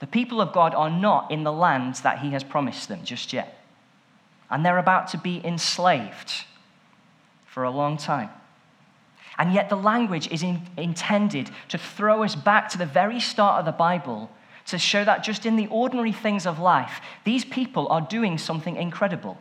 The 0.00 0.06
people 0.06 0.40
of 0.40 0.52
God 0.52 0.74
are 0.74 0.90
not 0.90 1.30
in 1.30 1.44
the 1.44 1.52
land 1.52 1.96
that 1.96 2.20
He 2.20 2.30
has 2.30 2.42
promised 2.42 2.88
them 2.88 3.04
just 3.04 3.32
yet. 3.32 3.58
And 4.50 4.64
they're 4.64 4.78
about 4.78 5.08
to 5.08 5.18
be 5.18 5.44
enslaved 5.44 6.32
for 7.46 7.64
a 7.64 7.70
long 7.70 7.96
time. 7.96 8.30
And 9.38 9.54
yet, 9.54 9.68
the 9.68 9.76
language 9.76 10.28
is 10.32 10.42
in, 10.42 10.62
intended 10.76 11.50
to 11.68 11.78
throw 11.78 12.24
us 12.24 12.34
back 12.34 12.68
to 12.70 12.78
the 12.78 12.86
very 12.86 13.20
start 13.20 13.60
of 13.60 13.66
the 13.66 13.72
Bible 13.72 14.30
to 14.66 14.78
show 14.78 15.04
that 15.04 15.22
just 15.24 15.46
in 15.46 15.56
the 15.56 15.68
ordinary 15.68 16.12
things 16.12 16.44
of 16.46 16.58
life, 16.58 17.00
these 17.24 17.44
people 17.44 17.88
are 17.88 18.00
doing 18.00 18.36
something 18.36 18.76
incredible. 18.76 19.38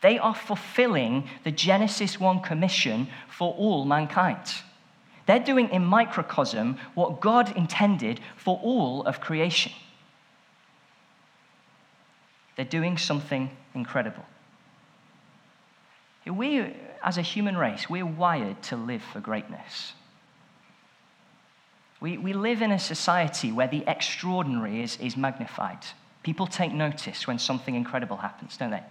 They 0.00 0.18
are 0.18 0.34
fulfilling 0.34 1.28
the 1.44 1.50
Genesis 1.50 2.20
1 2.20 2.40
commission 2.40 3.08
for 3.28 3.52
all 3.54 3.84
mankind. 3.84 4.38
They're 5.26 5.40
doing 5.40 5.70
in 5.70 5.84
microcosm 5.84 6.78
what 6.94 7.20
God 7.20 7.56
intended 7.56 8.20
for 8.36 8.60
all 8.62 9.02
of 9.04 9.20
creation. 9.20 9.72
They're 12.54 12.64
doing 12.64 12.96
something 12.96 13.50
incredible. 13.74 14.24
We, 16.26 16.74
as 17.02 17.18
a 17.18 17.22
human 17.22 17.56
race, 17.56 17.88
we're 17.88 18.06
wired 18.06 18.62
to 18.64 18.76
live 18.76 19.02
for 19.02 19.20
greatness. 19.20 19.92
We, 22.00 22.18
we 22.18 22.32
live 22.32 22.62
in 22.62 22.72
a 22.72 22.78
society 22.78 23.52
where 23.52 23.68
the 23.68 23.84
extraordinary 23.86 24.82
is, 24.82 24.98
is 24.98 25.16
magnified. 25.16 25.78
People 26.22 26.46
take 26.46 26.72
notice 26.72 27.26
when 27.26 27.38
something 27.38 27.74
incredible 27.74 28.16
happens, 28.16 28.56
don't 28.56 28.70
they? 28.70 28.82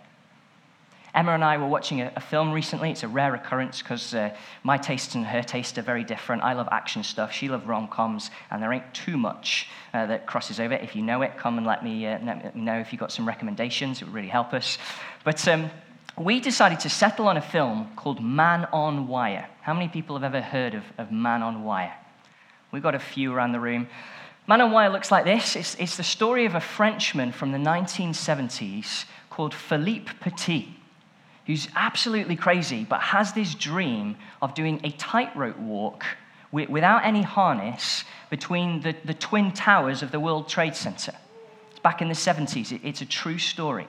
Emma 1.13 1.31
and 1.31 1.45
I 1.45 1.57
were 1.57 1.67
watching 1.67 2.01
a, 2.01 2.11
a 2.17 2.19
film 2.19 2.51
recently. 2.51 2.91
It's 2.91 3.03
a 3.03 3.07
rare 3.07 3.33
occurrence 3.35 3.81
because 3.81 4.13
uh, 4.13 4.35
my 4.63 4.77
taste 4.77 5.15
and 5.15 5.25
her 5.25 5.41
taste 5.41 5.77
are 5.77 5.81
very 5.81 6.03
different. 6.03 6.43
I 6.43 6.53
love 6.53 6.67
action 6.71 7.03
stuff. 7.03 7.31
She 7.31 7.47
loves 7.47 7.65
rom 7.65 7.87
coms, 7.87 8.31
and 8.51 8.61
there 8.61 8.73
ain't 8.73 8.93
too 8.93 9.15
much 9.15 9.69
uh, 9.93 10.05
that 10.07 10.25
crosses 10.25 10.59
over. 10.59 10.73
If 10.73 10.93
you 10.93 11.01
know 11.01 11.21
it, 11.21 11.37
come 11.37 11.57
and 11.57 11.65
let 11.65 11.85
me, 11.85 12.05
uh, 12.05 12.19
let 12.21 12.53
me 12.53 12.61
know 12.61 12.79
if 12.79 12.91
you've 12.91 12.99
got 12.99 13.13
some 13.13 13.25
recommendations. 13.25 14.01
It 14.01 14.05
would 14.05 14.13
really 14.13 14.27
help 14.27 14.53
us. 14.53 14.77
But 15.23 15.47
um, 15.47 15.71
we 16.17 16.39
decided 16.39 16.79
to 16.81 16.89
settle 16.89 17.27
on 17.27 17.37
a 17.37 17.41
film 17.41 17.91
called 17.95 18.23
Man 18.23 18.65
on 18.71 19.07
Wire. 19.07 19.49
How 19.61 19.73
many 19.73 19.89
people 19.89 20.15
have 20.15 20.23
ever 20.23 20.41
heard 20.41 20.73
of, 20.73 20.83
of 20.97 21.11
Man 21.11 21.41
on 21.41 21.63
Wire? 21.63 21.93
We've 22.71 22.83
got 22.83 22.95
a 22.95 22.99
few 22.99 23.33
around 23.33 23.51
the 23.51 23.59
room. 23.59 23.87
Man 24.47 24.61
on 24.61 24.71
Wire 24.71 24.89
looks 24.89 25.11
like 25.11 25.25
this 25.25 25.55
it's, 25.55 25.75
it's 25.75 25.97
the 25.97 26.03
story 26.03 26.45
of 26.45 26.55
a 26.55 26.61
Frenchman 26.61 27.31
from 27.31 27.51
the 27.51 27.57
1970s 27.57 29.05
called 29.29 29.53
Philippe 29.53 30.11
Petit 30.19 30.77
who's 31.47 31.67
absolutely 31.75 32.35
crazy 32.35 32.85
but 32.87 33.01
has 33.01 33.33
this 33.33 33.55
dream 33.55 34.15
of 34.41 34.53
doing 34.53 34.79
a 34.83 34.91
tightrope 34.91 35.57
walk 35.57 36.05
without 36.51 37.03
any 37.03 37.21
harness 37.21 38.05
between 38.29 38.81
the, 38.81 38.95
the 39.03 39.13
twin 39.13 39.51
towers 39.51 40.01
of 40.01 40.11
the 40.11 40.19
World 40.19 40.47
Trade 40.47 40.75
Center. 40.75 41.13
It's 41.71 41.79
back 41.79 42.01
in 42.01 42.07
the 42.07 42.13
70s. 42.13 42.79
it's 42.83 43.01
a 43.01 43.05
true 43.05 43.37
story. 43.37 43.87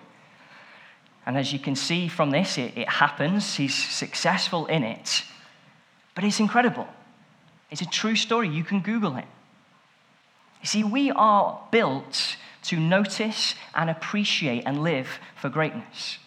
And 1.27 1.37
as 1.37 1.53
you 1.53 1.59
can 1.59 1.75
see 1.75 2.07
from 2.07 2.31
this, 2.31 2.57
it, 2.57 2.73
it 2.77 2.89
happens. 2.89 3.57
He's 3.57 3.75
successful 3.75 4.67
in 4.67 4.85
it. 4.85 5.25
But 6.15 6.25
it's 6.25 6.39
incredible. 6.39 6.87
It's 7.71 7.83
a 7.83 7.87
true 7.87 8.15
story. 8.15 8.49
You 8.49 8.63
can 8.63 8.81
Google 8.81 9.17
it. 9.17 9.27
You 10.63 10.69
see, 10.69 10.85
we 10.85 11.11
are 11.11 11.61
built 11.73 12.37
to 12.65 12.79
notice 12.79 13.57
and 13.75 13.91
appreciate 13.91 14.63
and 14.67 14.83
live 14.83 15.19
for 15.35 15.49
greatness. 15.49 16.19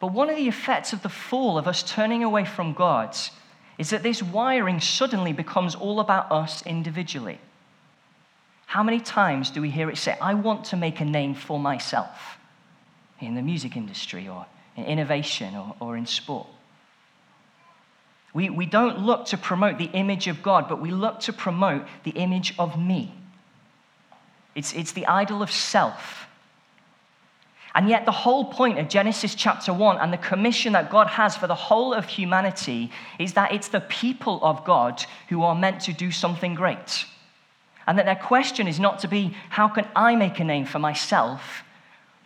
But 0.00 0.12
one 0.12 0.30
of 0.30 0.36
the 0.36 0.48
effects 0.48 0.92
of 0.92 1.02
the 1.02 1.08
fall, 1.08 1.56
of 1.58 1.68
us 1.68 1.82
turning 1.82 2.24
away 2.24 2.44
from 2.44 2.72
God, 2.72 3.16
is 3.78 3.90
that 3.90 4.02
this 4.02 4.22
wiring 4.22 4.80
suddenly 4.80 5.32
becomes 5.32 5.74
all 5.74 6.00
about 6.00 6.32
us 6.32 6.64
individually. 6.66 7.38
How 8.66 8.82
many 8.82 9.00
times 9.00 9.50
do 9.50 9.60
we 9.60 9.70
hear 9.70 9.90
it 9.90 9.98
say, 9.98 10.16
I 10.20 10.34
want 10.34 10.64
to 10.66 10.76
make 10.76 11.00
a 11.00 11.04
name 11.04 11.34
for 11.34 11.58
myself 11.58 12.38
in 13.24 13.34
the 13.34 13.42
music 13.42 13.76
industry 13.76 14.28
or 14.28 14.46
in 14.76 14.84
innovation 14.84 15.54
or, 15.54 15.74
or 15.80 15.96
in 15.96 16.06
sport? 16.06 16.46
We, 18.32 18.50
we 18.50 18.66
don't 18.66 18.98
look 18.98 19.26
to 19.26 19.38
promote 19.38 19.78
the 19.78 19.90
image 19.92 20.26
of 20.26 20.42
God, 20.42 20.68
but 20.68 20.80
we 20.80 20.90
look 20.90 21.20
to 21.20 21.32
promote 21.32 21.86
the 22.02 22.10
image 22.10 22.54
of 22.58 22.78
me. 22.78 23.14
It's, 24.54 24.72
it's 24.72 24.92
the 24.92 25.06
idol 25.06 25.42
of 25.42 25.50
self. 25.50 26.26
And 27.76 27.88
yet, 27.88 28.04
the 28.04 28.12
whole 28.12 28.44
point 28.44 28.78
of 28.78 28.88
Genesis 28.88 29.34
chapter 29.34 29.72
1 29.72 29.98
and 29.98 30.12
the 30.12 30.18
commission 30.18 30.74
that 30.74 30.90
God 30.90 31.08
has 31.08 31.36
for 31.36 31.48
the 31.48 31.56
whole 31.56 31.92
of 31.92 32.06
humanity 32.06 32.92
is 33.18 33.32
that 33.32 33.52
it's 33.52 33.68
the 33.68 33.80
people 33.80 34.38
of 34.42 34.64
God 34.64 35.04
who 35.28 35.42
are 35.42 35.56
meant 35.56 35.80
to 35.82 35.92
do 35.92 36.12
something 36.12 36.54
great. 36.54 37.04
And 37.86 37.98
that 37.98 38.06
their 38.06 38.16
question 38.16 38.68
is 38.68 38.78
not 38.78 39.00
to 39.00 39.08
be, 39.08 39.36
how 39.50 39.68
can 39.68 39.88
I 39.94 40.14
make 40.14 40.38
a 40.38 40.44
name 40.44 40.66
for 40.66 40.78
myself? 40.78 41.64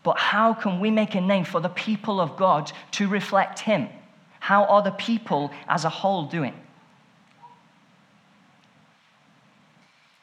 But 0.03 0.19
how 0.19 0.55
can 0.55 0.81
we 0.81 0.91
make 0.91 1.15
a 1.15 1.21
name 1.21 1.45
for 1.45 1.61
the 1.61 1.69
people 1.69 2.21
of 2.21 2.37
God 2.37 2.73
to 2.93 3.09
reflect 3.09 3.61
Him? 3.61 3.89
How 4.41 4.65
are 4.65 4.83
the 4.83 4.93
people 4.93 5.51
as 5.67 5.85
a 5.85 5.89
whole 5.89 6.27
doing? 6.27 6.55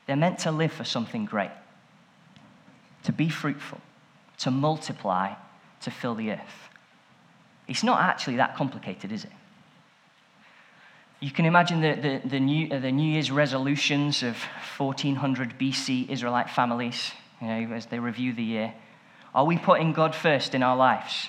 They're 0.07 0.15
meant 0.15 0.39
to 0.39 0.51
live 0.51 0.71
for 0.71 0.83
something 0.83 1.25
great. 1.25 1.51
to 3.03 3.11
be 3.11 3.29
fruitful, 3.29 3.79
to 4.39 4.49
multiply, 4.49 5.33
to 5.81 5.91
fill 5.91 6.15
the 6.15 6.31
earth. 6.31 6.69
It's 7.67 7.83
not 7.83 8.01
actually 8.01 8.37
that 8.37 8.55
complicated, 8.55 9.11
is 9.11 9.23
it? 9.23 9.31
You 11.19 11.31
can 11.31 11.45
imagine 11.45 11.81
the, 11.81 11.93
the, 11.93 12.27
the, 12.27 12.39
New, 12.39 12.69
uh, 12.71 12.79
the 12.79 12.91
New 12.91 13.13
Year's 13.13 13.31
resolutions 13.31 14.23
of 14.23 14.37
1400 14.77 15.57
BC 15.59 16.09
Israelite 16.09 16.49
families, 16.49 17.11
you 17.41 17.47
know, 17.47 17.75
as 17.75 17.85
they 17.85 17.99
review 17.99 18.33
the 18.33 18.43
year. 18.43 18.73
Are 19.35 19.43
we 19.43 19.57
putting 19.57 19.91
God 19.91 20.15
first 20.15 20.55
in 20.55 20.63
our 20.63 20.77
lives? 20.77 21.27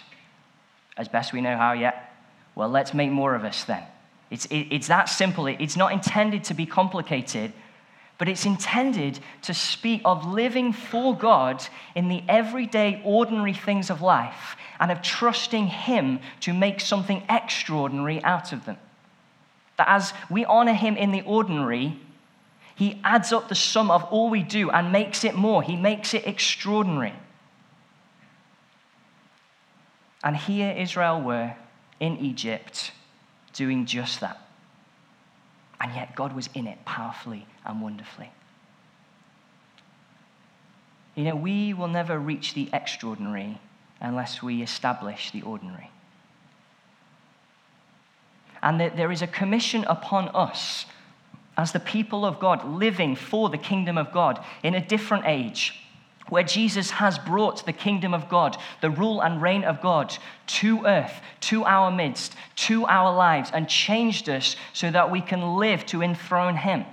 As 0.97 1.09
best 1.09 1.33
we 1.33 1.41
know 1.41 1.57
how 1.57 1.73
yet? 1.73 2.15
Well, 2.55 2.69
let's 2.69 2.95
make 2.95 3.11
more 3.11 3.35
of 3.35 3.45
us 3.45 3.65
then. 3.65 3.83
It's, 4.31 4.47
it, 4.47 4.69
it's 4.71 4.87
that 4.87 5.09
simple. 5.09 5.49
It's 5.49 5.77
not 5.77 5.93
intended 5.93 6.45
to 6.45 6.55
be 6.55 6.67
complicated, 6.67 7.53
but 8.17 8.29
it's 8.29 8.47
intended 8.47 9.19
to 9.43 9.53
speak 9.53 10.03
of 10.05 10.25
living 10.25 10.73
for 10.73 11.17
God 11.17 11.67
in 11.97 12.09
the 12.09 12.23
everyday, 12.29 13.03
ordinary 13.05 13.53
things 13.53 13.91
of 13.91 14.01
life 14.01 14.57
and 14.79 14.93
of 14.93 15.03
trusting 15.03 15.67
Him 15.67 16.21
to 16.41 16.55
make 16.55 16.81
something 16.81 17.25
extraordinary 17.29 18.23
out 18.23 18.53
of 18.53 18.65
them. 18.67 18.77
That 19.79 19.89
as 19.89 20.15
we 20.31 20.45
honor 20.45 20.75
Him 20.75 20.97
in 20.97 21.11
the 21.11 21.23
ordinary, 21.23 21.99
He 22.77 23.01
adds 23.03 23.33
up 23.33 23.49
the 23.49 23.57
sum 23.57 23.91
of 23.91 24.05
all 24.05 24.31
we 24.31 24.45
do 24.45 24.71
and 24.71 24.93
makes 24.93 25.25
it 25.25 25.35
more. 25.35 25.61
He 25.61 25.75
makes 25.75 26.15
it 26.15 26.25
extraordinary. 26.25 27.13
And 30.25 30.37
here 30.37 30.75
Israel 30.77 31.21
were 31.21 31.55
in 32.01 32.17
Egypt 32.19 32.93
doing 33.53 33.87
just 33.87 34.21
that. 34.21 34.39
And 35.81 35.95
yet 35.95 36.17
God 36.17 36.35
was 36.35 36.49
in 36.55 36.67
it 36.67 36.85
powerfully 36.85 37.47
and 37.65 37.81
wonderfully. 37.81 38.31
You 41.15 41.25
know, 41.25 41.37
we 41.37 41.73
will 41.73 41.89
never 41.89 42.19
reach 42.19 42.55
the 42.55 42.69
extraordinary 42.73 43.59
unless 44.01 44.43
we 44.43 44.63
establish 44.63 45.31
the 45.31 45.43
ordinary. 45.43 45.91
And 48.63 48.81
that 48.81 48.97
there 48.97 49.13
is 49.13 49.23
a 49.23 49.27
commission 49.27 49.85
upon 49.85 50.29
us 50.29 50.87
as 51.57 51.73
the 51.73 51.81
people 51.81 52.27
of 52.27 52.39
God 52.39 52.67
living 52.67 53.17
for 53.17 53.49
the 53.49 53.59
kingdom 53.59 53.97
of 53.97 54.13
God 54.13 54.45
in 54.63 54.75
a 54.75 54.87
different 54.87 55.25
age 55.27 55.81
where 56.29 56.43
Jesus 56.43 56.91
has 56.91 57.19
brought 57.19 57.65
the 57.65 57.73
kingdom 57.73 58.13
of 58.13 58.29
God, 58.29 58.57
the 58.81 58.91
rule 58.91 59.21
and 59.21 59.41
reign 59.41 59.65
of 59.65 59.81
God 59.81 60.17
to 60.47 60.85
earth, 60.85 61.21
to 61.41 61.65
our 61.65 61.91
midst, 61.91 62.35
to 62.57 62.85
our 62.87 63.15
lives, 63.15 63.51
and 63.53 63.69
changed 63.69 64.29
us 64.29 64.57
so 64.73 64.91
that 64.91 65.11
we 65.11 65.21
can 65.21 65.57
live 65.57 65.87
to 65.87 66.03
enthrone 66.03 66.57
Him 66.57 66.85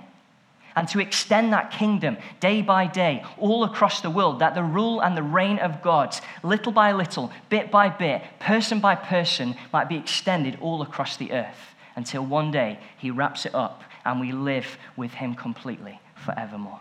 and 0.76 0.88
to 0.88 1.00
extend 1.00 1.52
that 1.52 1.70
kingdom 1.70 2.16
day 2.40 2.60
by 2.60 2.86
day 2.86 3.24
all 3.38 3.64
across 3.64 4.00
the 4.00 4.10
world, 4.10 4.40
that 4.40 4.54
the 4.54 4.62
rule 4.62 5.00
and 5.00 5.16
the 5.16 5.22
reign 5.22 5.58
of 5.58 5.82
God, 5.82 6.16
little 6.42 6.72
by 6.72 6.92
little, 6.92 7.30
bit 7.48 7.70
by 7.70 7.88
bit, 7.88 8.22
person 8.40 8.80
by 8.80 8.94
person, 8.94 9.54
might 9.72 9.88
be 9.88 9.96
extended 9.96 10.58
all 10.60 10.82
across 10.82 11.16
the 11.16 11.32
earth 11.32 11.74
until 11.96 12.24
one 12.24 12.50
day 12.50 12.78
He 12.98 13.10
wraps 13.10 13.46
it 13.46 13.54
up 13.54 13.82
and 14.04 14.20
we 14.20 14.32
live 14.32 14.78
with 14.96 15.14
Him 15.14 15.34
completely 15.34 16.00
forevermore. 16.16 16.80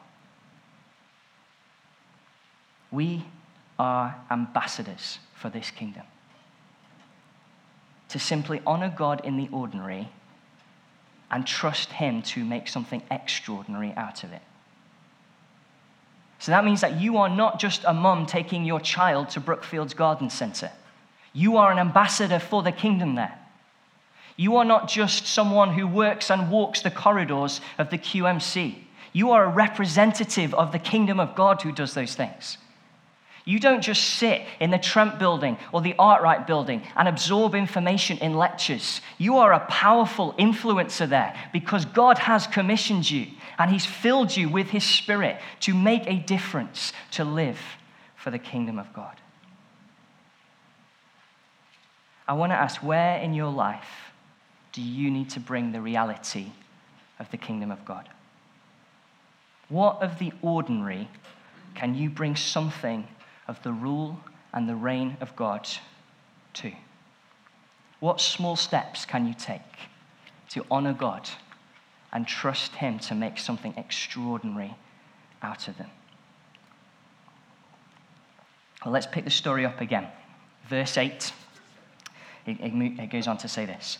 We 2.93 3.25
are 3.79 4.15
ambassadors 4.29 5.17
for 5.33 5.49
this 5.49 5.71
kingdom. 5.71 6.03
To 8.09 8.19
simply 8.19 8.61
honor 8.67 8.93
God 8.95 9.25
in 9.25 9.35
the 9.35 9.49
ordinary 9.51 10.09
and 11.31 11.47
trust 11.47 11.91
Him 11.93 12.21
to 12.21 12.45
make 12.45 12.67
something 12.67 13.01
extraordinary 13.09 13.93
out 13.97 14.23
of 14.23 14.31
it. 14.31 14.43
So 16.37 16.51
that 16.51 16.63
means 16.63 16.81
that 16.81 17.01
you 17.01 17.17
are 17.17 17.29
not 17.29 17.59
just 17.59 17.83
a 17.87 17.93
mum 17.93 18.27
taking 18.27 18.63
your 18.63 18.79
child 18.79 19.29
to 19.29 19.41
Brookfields 19.41 19.95
Garden 19.95 20.29
Centre. 20.29 20.71
You 21.33 21.57
are 21.57 21.71
an 21.71 21.79
ambassador 21.79 22.37
for 22.37 22.61
the 22.61 22.71
kingdom 22.71 23.15
there. 23.15 23.39
You 24.37 24.57
are 24.57 24.65
not 24.65 24.87
just 24.87 25.25
someone 25.25 25.73
who 25.73 25.87
works 25.87 26.29
and 26.29 26.51
walks 26.51 26.81
the 26.81 26.91
corridors 26.91 27.59
of 27.79 27.89
the 27.89 27.97
QMC. 27.97 28.75
You 29.13 29.31
are 29.31 29.45
a 29.45 29.49
representative 29.49 30.53
of 30.53 30.71
the 30.71 30.79
kingdom 30.79 31.19
of 31.19 31.33
God 31.33 31.61
who 31.63 31.71
does 31.71 31.95
those 31.95 32.13
things. 32.13 32.57
You 33.45 33.59
don't 33.59 33.81
just 33.81 34.03
sit 34.15 34.43
in 34.61 34.71
the 34.71 34.77
Trent 34.77 35.19
building 35.19 35.57
or 35.73 35.81
the 35.81 35.95
Arkwright 35.99 36.47
building 36.47 36.81
and 36.95 37.07
absorb 37.09 37.55
information 37.55 38.17
in 38.19 38.35
lectures. 38.35 39.01
You 39.17 39.37
are 39.37 39.51
a 39.51 39.59
powerful 39.61 40.33
influencer 40.39 41.07
there 41.09 41.35
because 41.51 41.83
God 41.83 42.17
has 42.19 42.47
commissioned 42.47 43.09
you 43.09 43.27
and 43.59 43.69
He's 43.69 43.85
filled 43.85 44.35
you 44.35 44.47
with 44.47 44.69
His 44.69 44.85
Spirit 44.85 45.41
to 45.61 45.73
make 45.73 46.03
a 46.07 46.19
difference, 46.19 46.93
to 47.11 47.25
live 47.25 47.59
for 48.15 48.31
the 48.31 48.39
kingdom 48.39 48.79
of 48.79 48.93
God. 48.93 49.17
I 52.25 52.33
want 52.33 52.53
to 52.53 52.55
ask 52.55 52.81
where 52.81 53.17
in 53.17 53.33
your 53.33 53.51
life 53.51 54.11
do 54.71 54.81
you 54.81 55.11
need 55.11 55.29
to 55.31 55.41
bring 55.41 55.73
the 55.73 55.81
reality 55.81 56.47
of 57.19 57.29
the 57.29 57.37
kingdom 57.37 57.71
of 57.71 57.83
God? 57.83 58.07
What 59.67 60.01
of 60.01 60.17
the 60.19 60.31
ordinary 60.41 61.09
can 61.75 61.95
you 61.95 62.09
bring 62.09 62.37
something 62.37 63.05
of 63.47 63.61
the 63.63 63.73
rule 63.73 64.19
and 64.53 64.67
the 64.67 64.75
reign 64.75 65.17
of 65.21 65.35
God 65.35 65.67
too? 66.53 66.73
What 67.99 68.19
small 68.19 68.55
steps 68.55 69.05
can 69.05 69.25
you 69.27 69.33
take 69.33 69.61
to 70.49 70.65
honor 70.69 70.93
God 70.93 71.29
and 72.11 72.27
trust 72.27 72.75
Him 72.75 72.99
to 72.99 73.15
make 73.15 73.37
something 73.37 73.73
extraordinary 73.77 74.75
out 75.41 75.67
of 75.67 75.77
them? 75.77 75.89
Well, 78.83 78.93
let's 78.93 79.07
pick 79.07 79.23
the 79.23 79.31
story 79.31 79.65
up 79.65 79.79
again. 79.79 80.07
Verse 80.67 80.97
8, 80.97 81.31
it, 82.45 83.09
goes 83.11 83.27
on 83.27 83.37
to 83.37 83.47
say 83.47 83.65
this. 83.65 83.97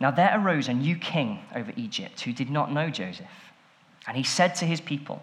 Now 0.00 0.10
there 0.10 0.32
arose 0.34 0.68
a 0.68 0.74
new 0.74 0.96
king 0.96 1.40
over 1.54 1.72
Egypt 1.76 2.20
who 2.22 2.32
did 2.32 2.50
not 2.50 2.72
know 2.72 2.90
Joseph. 2.90 3.26
And 4.06 4.16
he 4.16 4.22
said 4.22 4.54
to 4.56 4.66
his 4.66 4.80
people, 4.80 5.22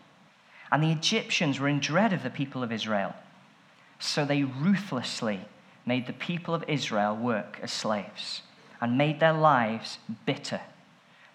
And 0.71 0.81
the 0.81 0.91
Egyptians 0.91 1.59
were 1.59 1.67
in 1.67 1.79
dread 1.79 2.13
of 2.13 2.23
the 2.23 2.29
people 2.29 2.63
of 2.63 2.71
Israel. 2.71 3.13
So 3.99 4.25
they 4.25 4.43
ruthlessly 4.43 5.41
made 5.85 6.07
the 6.07 6.13
people 6.13 6.53
of 6.53 6.63
Israel 6.67 7.15
work 7.15 7.59
as 7.61 7.71
slaves 7.71 8.41
and 8.79 8.97
made 8.97 9.19
their 9.19 9.33
lives 9.33 9.97
bitter 10.25 10.61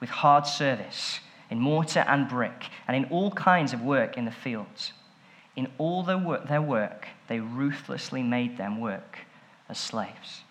with 0.01 0.11
hard 0.11 0.47
service 0.47 1.21
in 1.51 1.61
mortar 1.61 2.05
and 2.09 2.29
brick 2.29 2.67
and 2.89 2.97
in 2.97 3.05
all 3.07 3.31
kinds 3.31 3.73
of 3.73 3.83
work 3.83 4.17
in 4.17 4.25
the 4.25 4.31
fields. 4.31 4.93
In 5.55 5.69
all 5.79 6.03
their 6.03 6.19
work, 6.19 6.49
their 6.49 6.63
work 6.63 7.09
they 7.29 7.41
ruthlessly 7.41 8.23
made 8.23 8.57
them 8.57 8.81
work 8.81 9.21
as 9.69 9.79
slaves. 9.79 10.43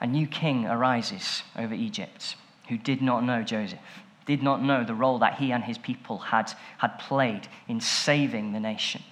A 0.00 0.06
new 0.06 0.26
king 0.26 0.66
arises 0.66 1.42
over 1.56 1.74
Egypt 1.74 2.36
who 2.68 2.76
did 2.76 3.00
not 3.00 3.22
know 3.24 3.42
Joseph 3.42 3.78
did 4.26 4.42
not 4.42 4.62
know 4.62 4.84
the 4.84 4.94
role 4.94 5.18
that 5.18 5.34
he 5.34 5.52
and 5.52 5.64
his 5.64 5.78
people 5.78 6.18
had, 6.18 6.52
had 6.78 6.98
played 6.98 7.48
in 7.68 7.80
saving 7.80 8.52
the 8.52 8.60
nation. 8.60 9.02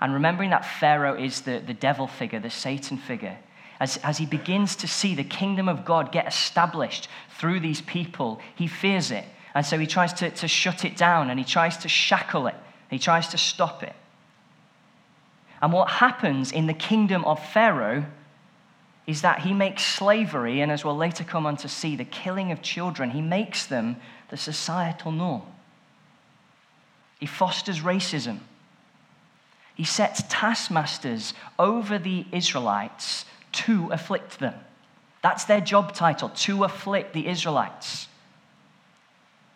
And 0.00 0.12
remembering 0.12 0.50
that 0.50 0.64
Pharaoh 0.64 1.16
is 1.18 1.42
the, 1.42 1.62
the 1.64 1.74
devil 1.74 2.06
figure, 2.06 2.40
the 2.40 2.50
Satan 2.50 2.98
figure, 2.98 3.38
as, 3.80 3.96
as 3.98 4.18
he 4.18 4.26
begins 4.26 4.76
to 4.76 4.88
see 4.88 5.14
the 5.14 5.24
kingdom 5.24 5.68
of 5.68 5.84
God 5.84 6.10
get 6.12 6.26
established 6.26 7.08
through 7.38 7.60
these 7.60 7.80
people, 7.80 8.40
he 8.56 8.66
fears 8.66 9.10
it. 9.10 9.24
And 9.54 9.64
so 9.64 9.78
he 9.78 9.86
tries 9.86 10.12
to, 10.14 10.30
to 10.30 10.48
shut 10.48 10.84
it 10.84 10.96
down 10.96 11.30
and 11.30 11.38
he 11.38 11.44
tries 11.44 11.78
to 11.78 11.88
shackle 11.88 12.46
it, 12.46 12.56
he 12.90 12.98
tries 12.98 13.28
to 13.28 13.38
stop 13.38 13.82
it. 13.82 13.94
And 15.60 15.72
what 15.72 15.90
happens 15.90 16.52
in 16.52 16.66
the 16.66 16.74
kingdom 16.74 17.24
of 17.24 17.44
Pharaoh 17.52 18.06
is 19.08 19.22
that 19.22 19.40
he 19.40 19.54
makes 19.54 19.82
slavery, 19.82 20.60
and 20.60 20.70
as 20.70 20.84
we'll 20.84 20.94
later 20.94 21.24
come 21.24 21.46
on 21.46 21.56
to 21.56 21.66
see, 21.66 21.96
the 21.96 22.04
killing 22.04 22.52
of 22.52 22.60
children, 22.60 23.08
he 23.08 23.22
makes 23.22 23.64
them 23.64 23.96
the 24.28 24.36
societal 24.36 25.10
norm. 25.10 25.40
He 27.18 27.24
fosters 27.24 27.80
racism. 27.80 28.40
He 29.74 29.84
sets 29.84 30.22
taskmasters 30.28 31.32
over 31.58 31.98
the 31.98 32.26
Israelites 32.32 33.24
to 33.52 33.88
afflict 33.92 34.40
them. 34.40 34.54
That's 35.22 35.44
their 35.44 35.62
job 35.62 35.94
title, 35.94 36.28
to 36.28 36.64
afflict 36.64 37.14
the 37.14 37.28
Israelites. 37.28 38.08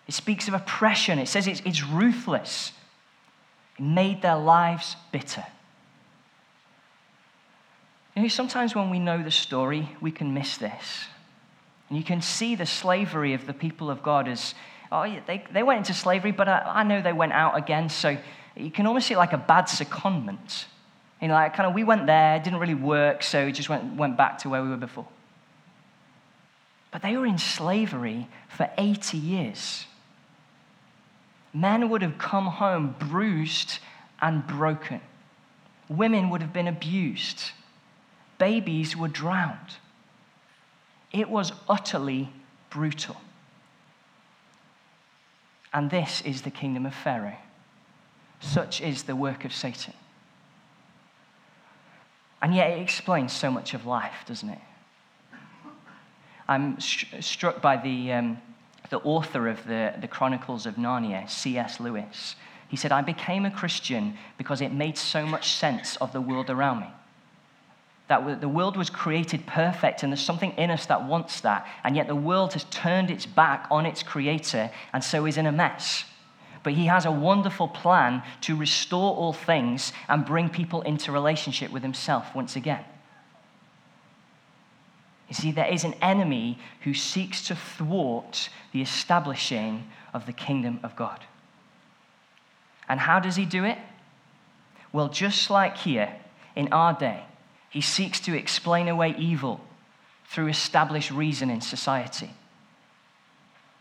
It 0.09 0.15
speaks 0.15 0.49
of 0.49 0.55
oppression, 0.55 1.19
it 1.19 1.29
says 1.29 1.47
it's, 1.47 1.61
it's 1.67 1.85
ruthless. 1.85 2.73
It 3.79 3.83
made 3.85 4.23
their 4.23 4.39
lives 4.39 4.97
bitter. 5.13 5.45
You 8.23 8.29
know, 8.29 8.31
sometimes 8.35 8.77
when 8.77 8.89
we 8.89 9.01
know 9.01 9.21
the 9.21 9.33
story, 9.33 9.89
we 10.01 10.13
can 10.13 10.33
miss 10.33 10.57
this. 10.57 11.07
And 11.89 11.99
you 11.99 12.05
can 12.05 12.23
see 12.23 12.55
the 12.55 12.67
slavery 12.67 13.35
of 13.35 13.49
the 13.49 13.53
people 13.53 13.91
of 13.91 14.01
God 14.01 14.29
as, 14.29 14.55
oh, 14.93 15.13
they, 15.27 15.43
they 15.53 15.65
went 15.65 15.79
into 15.79 15.93
slavery, 15.93 16.31
but 16.31 16.49
I, 16.49 16.63
I 16.67 16.83
know 16.85 17.03
they 17.03 17.13
went 17.13 17.33
out 17.33 17.59
again. 17.59 17.89
So 17.89 18.17
you 18.55 18.71
can 18.71 18.87
almost 18.87 19.09
see 19.09 19.17
like 19.17 19.33
a 19.33 19.39
bad 19.39 19.65
secondment. 19.65 20.67
You 21.21 21.27
know, 21.27 21.35
like 21.35 21.57
kind 21.57 21.69
of 21.69 21.75
we 21.75 21.83
went 21.83 22.07
there, 22.07 22.39
didn't 22.39 22.61
really 22.61 22.77
work, 22.77 23.25
so 23.25 23.47
we 23.47 23.51
just 23.51 23.69
went, 23.69 23.97
went 23.97 24.17
back 24.17 24.39
to 24.43 24.49
where 24.49 24.63
we 24.63 24.69
were 24.69 24.77
before. 24.77 25.09
But 26.93 27.03
they 27.03 27.17
were 27.17 27.27
in 27.27 27.39
slavery 27.39 28.29
for 28.49 28.71
80 28.79 29.19
years. 29.19 29.87
Men 31.53 31.89
would 31.89 32.03
have 32.03 32.19
come 32.19 32.47
home 32.47 32.95
bruised 33.01 33.81
and 34.21 34.47
broken. 34.47 35.01
Women 35.89 36.31
would 36.31 36.41
have 36.41 36.53
been 36.53 36.69
abused. 36.69 37.51
Babies 38.43 38.97
were 38.97 39.07
drowned. 39.07 39.77
It 41.13 41.31
was 41.31 41.53
utterly 41.69 42.29
brutal. 42.71 43.15
And 45.73 45.89
this 45.89 46.23
is 46.23 46.43
the 46.43 46.51
kingdom 46.51 46.85
of 46.85 46.93
Pharaoh. 46.93 47.37
Such 48.41 48.81
is 48.81 49.05
the 49.05 49.15
work 49.15 49.45
of 49.45 49.53
Satan. 49.53 49.95
And 52.43 52.53
yet 52.53 52.71
it 52.71 52.81
explains 52.81 53.33
so 53.33 53.49
much 53.49 53.75
of 53.75 53.87
life, 53.87 54.25
doesn't 54.27 54.49
it? 54.49 54.59
I'm 56.49 56.81
st- 56.81 57.23
struck 57.23 57.63
by 57.63 57.77
the, 57.77 58.13
um, 58.13 58.39
the 58.91 58.99
author 59.03 59.47
of 59.47 59.65
the, 59.69 59.95
the 60.01 60.09
Chronicles 60.09 60.67
of 60.67 60.75
Narnia, 60.75 61.31
C.S. 61.31 61.79
Lewis. 61.79 62.35
He 62.67 62.77
said, 62.77 62.91
I 62.91 63.03
became 63.03 63.45
a 63.45 63.53
Christian 63.53 64.19
because 64.37 64.61
it 64.61 64.73
made 64.73 64.99
so 64.99 65.25
much 65.25 65.53
sense 65.53 65.95
of 65.99 66.13
the 66.13 66.21
world 66.21 66.51
around 66.51 66.81
me. 66.81 66.89
That 68.13 68.43
the 68.43 68.49
world 68.49 68.77
was 68.77 68.91
created 68.91 69.47
perfect, 69.47 70.03
and 70.03 70.13
there's 70.13 70.21
something 70.21 70.53
in 70.59 70.71
us 70.71 70.85
that 70.85 71.07
wants 71.07 71.41
that, 71.41 71.67
and 71.83 71.97
yet 71.97 72.09
the 72.09 72.15
world 72.15 72.53
has 72.53 72.65
turned 72.65 73.11
its 73.11 73.25
back 73.25 73.67
on 73.71 73.87
its 73.87 74.03
creator 74.03 74.71
and 74.93 75.03
so 75.03 75.25
is 75.25 75.39
in 75.39 75.47
a 75.47 75.53
mess. 75.53 76.05
But 76.63 76.75
he 76.75 76.85
has 76.89 77.07
a 77.07 77.11
wonderful 77.11 77.69
plan 77.69 78.23
to 78.43 78.55
restore 78.55 79.17
all 79.17 79.33
things 79.33 79.95
and 80.11 80.27
bring 80.27 80.51
people 80.51 80.83
into 80.83 81.11
relationship 81.11 81.73
with 81.73 81.83
himself 81.83 82.35
once 82.35 82.55
again. 82.55 82.85
You 85.31 85.35
see, 85.35 85.51
there 85.51 85.73
is 85.73 85.83
an 85.83 85.95
enemy 86.03 86.59
who 86.83 86.93
seeks 86.93 87.47
to 87.47 87.57
thwart 87.57 88.51
the 88.73 88.83
establishing 88.83 89.89
of 90.13 90.27
the 90.27 90.35
kingdom 90.35 90.81
of 90.83 90.97
God. 90.97 91.25
And 92.91 93.01
how 93.01 93.21
does 93.21 93.37
he 93.37 93.47
do 93.47 93.65
it? 93.65 93.79
Well, 94.93 95.09
just 95.09 95.49
like 95.49 95.79
here 95.79 96.15
in 96.55 96.71
our 96.75 96.93
day, 96.93 97.25
he 97.73 97.81
seeks 97.81 98.21
to 98.21 98.37
explain 98.37 98.87
away 98.87 99.15
evil 99.19 99.59
through 100.27 100.49
established 100.49 101.11
reason 101.11 101.49
in 101.49 101.63
society. 101.63 102.29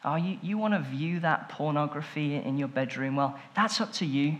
Oh, 0.06 0.16
you, 0.16 0.38
you 0.42 0.58
want 0.58 0.74
to 0.74 0.80
view 0.80 1.20
that 1.20 1.50
pornography 1.50 2.36
in 2.36 2.58
your 2.58 2.70
bedroom? 2.70 3.18
Well, 3.18 3.38
that's 3.54 3.82
up 3.82 3.92
to 3.94 4.06
you. 4.06 4.40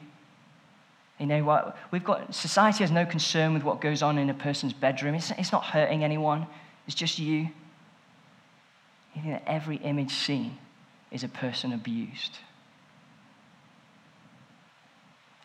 You 1.20 1.26
know 1.26 1.44
what? 1.44 1.78
We've 1.92 2.04
got 2.04 2.34
society 2.34 2.86
has 2.86 2.92
no 2.92 3.06
concern 3.06 3.54
with 3.54 3.64
what 3.64 3.82
goes 3.82 4.02
on 4.02 4.18
in 4.18 4.30
a 4.30 4.34
person's 4.34 4.72
bedroom. 4.72 5.16
It's, 5.16 5.32
it's 5.32 5.52
not 5.52 5.66
hurting 5.66 6.02
anyone. 6.02 6.48
It's 6.88 6.96
just 6.96 7.20
you. 7.20 7.50
You 9.14 9.22
think 9.22 9.34
that 9.34 9.44
every 9.46 9.76
image 9.78 10.14
seen 10.14 10.58
is 11.12 11.26
a 11.26 11.28
person 11.28 11.74
abused. 11.74 12.40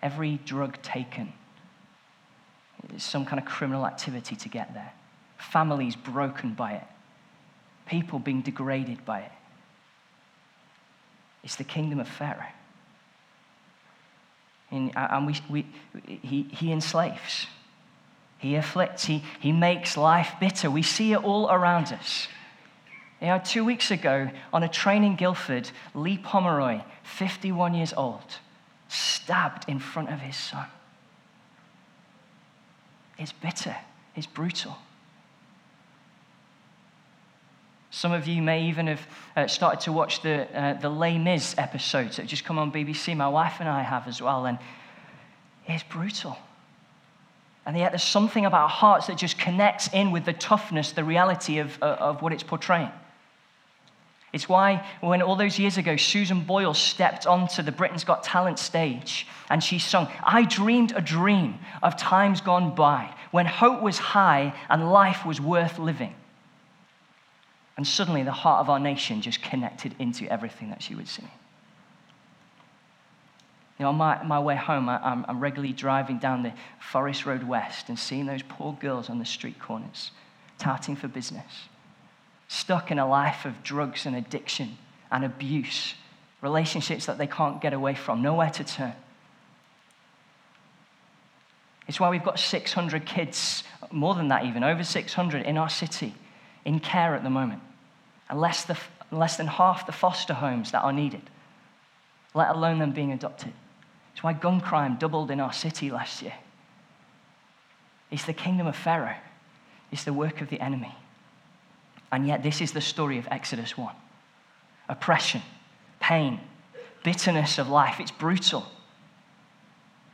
Every 0.00 0.38
drug 0.44 0.80
taken 0.82 1.32
some 2.98 3.24
kind 3.24 3.40
of 3.40 3.46
criminal 3.46 3.86
activity 3.86 4.36
to 4.36 4.48
get 4.48 4.74
there. 4.74 4.92
Families 5.38 5.96
broken 5.96 6.54
by 6.54 6.72
it. 6.74 6.84
People 7.86 8.18
being 8.18 8.42
degraded 8.42 9.04
by 9.04 9.20
it. 9.20 9.32
It's 11.44 11.56
the 11.56 11.64
kingdom 11.64 12.00
of 12.00 12.08
Pharaoh. 12.08 12.42
And, 14.70 14.90
uh, 14.96 15.08
and 15.10 15.26
we, 15.26 15.36
we, 15.48 15.66
he, 16.06 16.42
he 16.42 16.72
enslaves. 16.72 17.46
He 18.38 18.56
afflicts, 18.56 19.04
he, 19.04 19.22
he 19.40 19.52
makes 19.52 19.96
life 19.96 20.32
bitter. 20.40 20.70
We 20.70 20.82
see 20.82 21.12
it 21.12 21.22
all 21.22 21.48
around 21.48 21.92
us. 21.92 22.28
You 23.20 23.28
know, 23.28 23.40
two 23.42 23.64
weeks 23.64 23.90
ago 23.90 24.30
on 24.52 24.62
a 24.62 24.68
train 24.68 25.02
in 25.04 25.16
Guildford, 25.16 25.70
Lee 25.94 26.18
Pomeroy, 26.18 26.82
51 27.04 27.74
years 27.74 27.94
old, 27.96 28.38
stabbed 28.88 29.68
in 29.68 29.78
front 29.78 30.10
of 30.10 30.20
his 30.20 30.36
son. 30.36 30.66
It's 33.18 33.32
bitter, 33.32 33.76
it's 34.14 34.26
brutal. 34.26 34.76
Some 37.90 38.12
of 38.12 38.26
you 38.26 38.42
may 38.42 38.64
even 38.64 38.88
have 38.88 39.06
uh, 39.36 39.46
started 39.46 39.80
to 39.80 39.92
watch 39.92 40.20
the, 40.20 40.46
uh, 40.54 40.74
the 40.74 40.90
Les 40.90 41.16
Mis 41.16 41.54
episodes 41.56 42.16
that 42.16 42.26
just 42.26 42.44
come 42.44 42.58
on 42.58 42.70
BBC. 42.70 43.16
My 43.16 43.28
wife 43.28 43.54
and 43.58 43.68
I 43.68 43.82
have 43.82 44.06
as 44.06 44.20
well, 44.20 44.44
and 44.44 44.58
it's 45.66 45.82
brutal. 45.84 46.36
And 47.64 47.76
yet, 47.76 47.92
there's 47.92 48.02
something 48.02 48.44
about 48.44 48.68
hearts 48.70 49.06
that 49.06 49.16
just 49.16 49.38
connects 49.38 49.88
in 49.92 50.12
with 50.12 50.24
the 50.24 50.34
toughness, 50.34 50.92
the 50.92 51.04
reality 51.04 51.58
of, 51.58 51.82
uh, 51.82 51.96
of 51.98 52.22
what 52.22 52.32
it's 52.32 52.42
portraying. 52.42 52.90
It's 54.32 54.48
why, 54.48 54.86
when 55.00 55.22
all 55.22 55.36
those 55.36 55.58
years 55.58 55.78
ago, 55.78 55.96
Susan 55.96 56.40
Boyle 56.40 56.74
stepped 56.74 57.26
onto 57.26 57.62
the 57.62 57.72
Britain's 57.72 58.04
Got 58.04 58.22
Talent 58.22 58.58
stage 58.58 59.26
and 59.48 59.62
she 59.62 59.78
sung, 59.78 60.08
I 60.22 60.42
dreamed 60.44 60.92
a 60.96 61.00
dream 61.00 61.58
of 61.82 61.96
times 61.96 62.40
gone 62.40 62.74
by 62.74 63.14
when 63.30 63.46
hope 63.46 63.82
was 63.82 63.98
high 63.98 64.54
and 64.68 64.90
life 64.90 65.24
was 65.24 65.40
worth 65.40 65.78
living. 65.78 66.14
And 67.76 67.86
suddenly, 67.86 68.22
the 68.22 68.32
heart 68.32 68.60
of 68.60 68.70
our 68.70 68.80
nation 68.80 69.20
just 69.20 69.42
connected 69.42 69.94
into 69.98 70.26
everything 70.30 70.70
that 70.70 70.82
she 70.82 70.94
was 70.94 71.10
singing. 71.10 71.30
You 73.78 73.84
know, 73.84 73.90
on 73.90 73.96
my, 73.96 74.22
my 74.22 74.40
way 74.40 74.56
home, 74.56 74.88
I, 74.88 74.98
I'm, 74.98 75.26
I'm 75.28 75.38
regularly 75.40 75.74
driving 75.74 76.18
down 76.18 76.42
the 76.42 76.54
Forest 76.80 77.26
Road 77.26 77.42
West 77.42 77.90
and 77.90 77.98
seeing 77.98 78.24
those 78.24 78.42
poor 78.42 78.72
girls 78.80 79.10
on 79.10 79.18
the 79.18 79.26
street 79.26 79.58
corners, 79.58 80.10
touting 80.58 80.96
for 80.96 81.08
business, 81.08 81.68
stuck 82.48 82.90
in 82.90 82.98
a 82.98 83.08
life 83.08 83.44
of 83.44 83.62
drugs 83.62 84.06
and 84.06 84.14
addiction 84.14 84.76
and 85.10 85.24
abuse, 85.24 85.94
relationships 86.40 87.06
that 87.06 87.18
they 87.18 87.26
can't 87.26 87.60
get 87.60 87.72
away 87.72 87.94
from, 87.94 88.22
nowhere 88.22 88.50
to 88.50 88.64
turn. 88.64 88.94
It's 91.88 92.00
why 92.00 92.10
we've 92.10 92.24
got 92.24 92.38
600 92.38 93.06
kids, 93.06 93.62
more 93.90 94.14
than 94.14 94.28
that 94.28 94.44
even, 94.44 94.64
over 94.64 94.82
600 94.82 95.46
in 95.46 95.56
our 95.56 95.68
city 95.68 96.14
in 96.64 96.80
care 96.80 97.14
at 97.14 97.22
the 97.22 97.30
moment, 97.30 97.62
and 98.28 98.40
less, 98.40 98.64
the, 98.64 98.76
less 99.12 99.36
than 99.36 99.46
half 99.46 99.86
the 99.86 99.92
foster 99.92 100.34
homes 100.34 100.72
that 100.72 100.82
are 100.82 100.92
needed, 100.92 101.22
let 102.34 102.50
alone 102.50 102.80
them 102.80 102.90
being 102.90 103.12
adopted. 103.12 103.52
It's 104.12 104.22
why 104.22 104.32
gun 104.32 104.60
crime 104.60 104.96
doubled 104.96 105.30
in 105.30 105.38
our 105.38 105.52
city 105.52 105.90
last 105.90 106.22
year. 106.22 106.34
It's 108.10 108.24
the 108.24 108.32
kingdom 108.32 108.66
of 108.66 108.74
Pharaoh, 108.74 109.16
it's 109.92 110.04
the 110.04 110.12
work 110.12 110.40
of 110.40 110.48
the 110.48 110.60
enemy. 110.60 110.94
And 112.12 112.26
yet, 112.26 112.42
this 112.42 112.60
is 112.60 112.72
the 112.72 112.80
story 112.80 113.18
of 113.18 113.26
Exodus 113.30 113.76
1 113.76 113.94
oppression, 114.88 115.42
pain, 115.98 116.40
bitterness 117.02 117.58
of 117.58 117.68
life. 117.68 117.98
It's 117.98 118.12
brutal. 118.12 118.66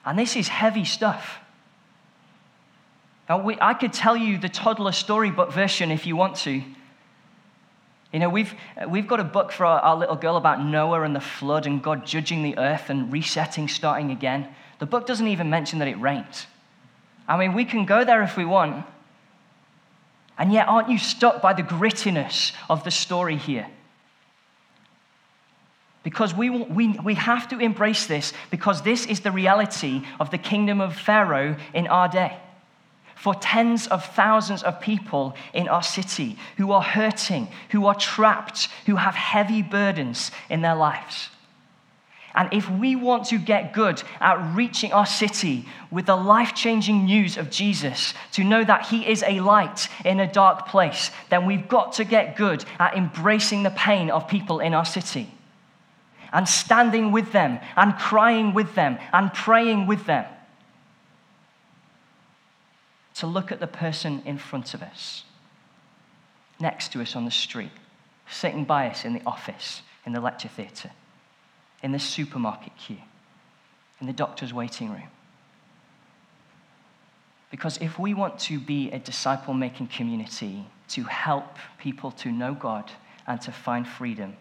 And 0.05 0.19
this 0.19 0.35
is 0.35 0.49
heavy 0.49 0.85
stuff. 0.85 1.39
Now, 3.29 3.43
we, 3.43 3.57
I 3.61 3.75
could 3.75 3.93
tell 3.93 4.17
you 4.17 4.39
the 4.39 4.49
toddler 4.49 4.93
storybook 4.93 5.53
version 5.53 5.91
if 5.91 6.07
you 6.07 6.17
want 6.17 6.37
to. 6.39 6.63
You 8.13 8.19
know, 8.19 8.29
we've, 8.29 8.53
we've 8.89 9.07
got 9.07 9.21
a 9.21 9.25
book 9.25 9.53
for 9.53 9.65
our, 9.65 9.81
our, 9.81 9.97
little 9.97 10.17
girl 10.17 10.37
about 10.37 10.63
Noah 10.63 11.03
and 11.03 11.17
the 11.17 11.21
flood 11.21 11.67
and 11.67 11.83
God 11.83 12.05
judging 12.05 12.43
the 12.43 12.59
earth 12.59 12.91
and 12.91 13.11
resetting, 13.11 13.69
starting 13.69 14.11
again. 14.11 14.49
The 14.81 14.87
book 14.87 15.07
doesn't 15.07 15.29
even 15.29 15.49
mention 15.49 15.79
that 15.79 15.89
it 15.89 15.99
rained. 15.99 16.47
I 17.27 17.39
mean, 17.39 17.55
we 17.55 17.65
can 17.65 17.87
go 17.87 18.05
there 18.05 18.23
if 18.23 18.37
we 18.37 18.45
want. 18.45 18.85
And 20.43 20.53
yet, 20.53 20.67
aren't 20.67 20.91
you 20.91 20.99
struck 20.99 21.41
by 21.41 21.53
the 21.53 21.63
grittiness 21.63 22.51
of 22.69 22.83
the 22.83 22.91
story 22.91 23.37
here? 23.37 23.69
Because 26.03 26.35
we, 26.35 26.51
we, 26.51 26.99
we 26.99 27.15
have 27.15 27.49
to 27.51 27.61
embrace 27.61 28.07
this 28.07 28.33
because 28.51 28.83
this 28.83 29.07
is 29.07 29.21
the 29.21 29.31
reality 29.31 30.03
of 30.19 30.33
the 30.33 30.39
kingdom 30.39 30.81
of 30.81 30.97
Pharaoh 30.97 31.55
in 31.73 31.87
our 31.87 32.09
day 32.09 32.37
for 33.15 33.37
tens 33.37 33.87
of 33.87 34.05
thousands 34.05 34.65
of 34.65 34.81
people 34.81 35.37
in 35.55 35.69
our 35.69 35.85
city 35.85 36.37
who 36.57 36.73
are 36.73 36.83
hurting, 36.83 37.47
who 37.69 37.87
are 37.87 37.95
trapped, 37.95 38.67
who 38.87 38.97
have 38.97 39.15
heavy 39.15 39.63
burdens 39.63 40.33
in 40.51 40.61
their 40.61 40.75
lives. 40.75 41.29
And 42.35 42.49
if 42.53 42.71
we 42.71 42.97
want 42.97 43.27
to 43.27 43.39
get 43.39 43.73
good 43.73 44.03
at 44.21 44.55
reaching 44.55 44.93
our 44.93 45.07
city 45.07 45.67
with 45.91 46.07
the 46.07 46.17
life 46.17 46.55
changing 46.55 47.05
news 47.05 47.37
of 47.37 47.51
Jesus, 47.51 48.15
to 48.33 48.43
know 48.43 48.65
that 48.65 48.87
He 48.87 49.07
is 49.07 49.23
a 49.23 49.41
light 49.41 49.89
in 50.05 50.19
a 50.19 50.33
dark 50.33 50.69
place, 50.69 51.11
then 51.29 51.45
we've 51.45 51.69
got 51.69 51.93
to 51.95 52.05
get 52.05 52.37
good 52.37 52.65
at 52.79 52.97
embracing 52.97 53.63
the 53.63 53.71
pain 53.71 54.11
of 54.11 54.29
people 54.29 54.61
in 54.61 54.73
our 54.75 54.87
city. 54.87 55.31
and 56.33 56.49
standing 56.49 57.13
with 57.13 57.31
them 57.33 57.61
and 57.77 57.97
crying 57.99 58.55
with 58.55 58.75
them 58.75 58.99
and 59.13 59.33
praying 59.33 59.87
with 59.87 60.07
them. 60.07 60.25
To 63.17 63.27
look 63.27 63.53
at 63.53 63.61
the 63.61 63.67
person 63.67 64.23
in 64.25 64.39
front 64.39 64.73
of 64.73 64.83
us, 64.83 65.25
next 66.59 66.93
to 66.93 67.03
us 67.03 67.15
on 67.15 67.25
the 67.25 67.31
street, 67.31 67.71
sitting 68.29 68.65
by 68.65 68.89
us 68.89 69.05
in 69.05 69.13
the 69.13 69.23
office, 69.27 69.83
in 70.07 70.13
the 70.13 70.21
lecture 70.21 70.49
theatre, 70.49 70.91
in 71.83 71.93
the 71.93 71.99
supermarket 71.99 72.73
queue, 72.77 72.99
in 74.01 74.07
the 74.07 74.13
doctor's 74.13 74.55
waiting 74.55 74.91
room. 74.91 75.09
Because 77.51 77.77
if 77.79 77.99
we 77.99 78.15
want 78.15 78.39
to 78.41 78.59
be 78.59 78.91
a 78.91 78.99
disciple 78.99 79.53
making 79.53 79.89
community 79.89 80.65
to 80.89 81.05
help 81.05 81.59
people 81.79 82.11
to 82.13 82.33
know 82.33 82.55
God 82.55 82.91
and 83.27 83.41
to 83.43 83.53
find 83.53 83.87
freedom, 83.87 84.37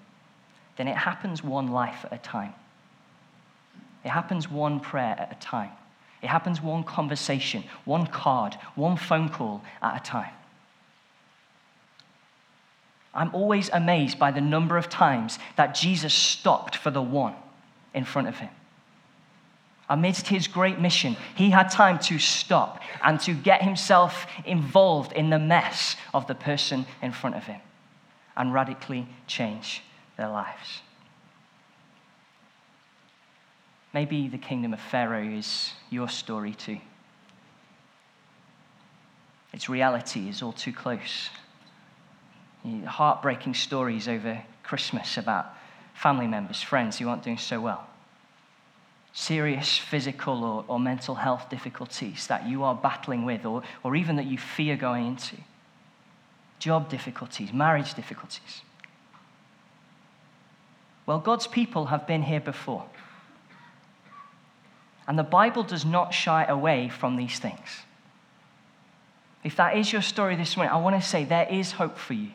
then 0.78 0.88
it 0.88 0.96
happens 0.96 1.44
one 1.44 1.68
life 1.68 2.06
at 2.06 2.14
a 2.14 2.18
time. 2.18 2.54
It 4.04 4.10
happens 4.10 4.50
one 4.50 4.80
prayer 4.80 5.16
at 5.20 5.32
a 5.32 5.40
time. 5.40 5.72
It 6.22 6.28
happens 6.28 6.62
one 6.62 6.84
conversation, 6.84 7.64
one 7.84 8.08
card, 8.08 8.56
one 8.76 8.96
phone 8.96 9.30
call 9.30 9.62
at 9.82 10.00
a 10.02 10.04
time. 10.04 10.32
I'm 13.14 13.34
always 13.36 13.70
amazed 13.74 14.18
by 14.18 14.32
the 14.32 14.42
number 14.42 14.78
of 14.78 14.90
times 14.90 15.38
that 15.58 15.76
Jesus 15.76 16.14
stopped 16.14 16.76
for 16.76 16.92
the 16.92 17.02
one 17.02 17.36
in 17.94 18.06
front 18.06 18.28
of 18.28 18.38
him. 18.38 18.50
Amidst 19.90 20.28
his 20.28 20.48
great 20.48 20.80
mission, 20.80 21.18
he 21.36 21.50
had 21.50 21.70
time 21.70 22.00
to 22.00 22.18
stop 22.18 22.82
and 23.04 23.20
to 23.22 23.34
get 23.34 23.62
himself 23.62 24.26
involved 24.46 25.12
in 25.12 25.30
the 25.30 25.40
mess 25.40 25.98
of 26.14 26.28
the 26.28 26.36
person 26.36 26.86
in 27.02 27.12
front 27.12 27.36
of 27.36 27.44
him 27.44 27.60
and 28.38 28.54
radically 28.54 29.06
change 29.28 29.84
their 30.16 30.30
lives. 30.30 30.82
Maybe 33.94 34.30
the 34.30 34.38
kingdom 34.38 34.74
of 34.74 34.80
Pharaoh 34.80 35.28
is 35.28 35.74
your 35.90 36.08
story 36.08 36.54
too. 36.54 36.80
Its 39.52 39.68
reality 39.68 40.30
is 40.30 40.42
all 40.42 40.54
too 40.54 40.72
close. 40.72 41.30
Heartbreaking 42.64 43.56
stories 43.56 44.08
over 44.08 44.44
Christmas 44.64 45.18
about 45.18 45.54
family 45.94 46.28
members, 46.28 46.62
friends 46.62 47.00
who 47.00 47.10
aren't 47.10 47.24
doing 47.24 47.38
so 47.38 47.60
well 47.60 47.88
serious 49.14 49.78
physical 49.78 50.44
or, 50.44 50.66
or 50.68 50.80
mental 50.80 51.16
health 51.16 51.50
difficulties 51.50 52.28
that 52.28 52.48
you 52.48 52.64
are 52.64 52.76
battling 52.76 53.26
with, 53.26 53.46
or, 53.46 53.64
or 53.84 53.96
even 53.96 54.16
that 54.16 54.26
you 54.26 54.38
fear 54.38 54.76
going 54.76 55.06
into, 55.06 55.36
job 56.60 56.90
difficulties, 56.90 57.52
marriage 57.52 57.94
difficulties. 57.94 58.62
Well, 61.06 61.20
God's 61.20 61.48
people 61.48 61.88
have 61.88 62.08
been 62.08 62.24
here 62.24 62.40
before. 62.40 62.86
And 65.08 65.20
the 65.20 65.24
Bible 65.24 65.64
does 65.64 65.84
not 65.84 66.14
shy 66.14 66.46
away 66.46 66.88
from 66.88 67.18
these 67.18 67.38
things. 67.40 67.82
If 69.44 69.56
that 69.56 69.76
is 69.76 69.92
your 69.92 70.04
story 70.04 70.36
this 70.36 70.56
morning, 70.56 70.72
I 70.72 70.78
want 70.78 71.02
to 71.02 71.06
say 71.06 71.26
there 71.26 71.48
is 71.50 71.74
hope 71.74 71.98
for 71.98 72.14
you. 72.14 72.30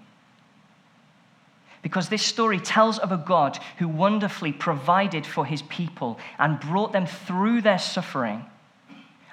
Because 1.86 2.08
this 2.08 2.26
story 2.26 2.58
tells 2.58 2.98
of 2.98 3.12
a 3.12 3.16
God 3.16 3.60
who 3.78 3.86
wonderfully 3.86 4.50
provided 4.52 5.24
for 5.24 5.46
his 5.46 5.62
people 5.62 6.18
and 6.36 6.58
brought 6.58 6.92
them 6.92 7.06
through 7.06 7.62
their 7.62 7.78
suffering 7.78 8.44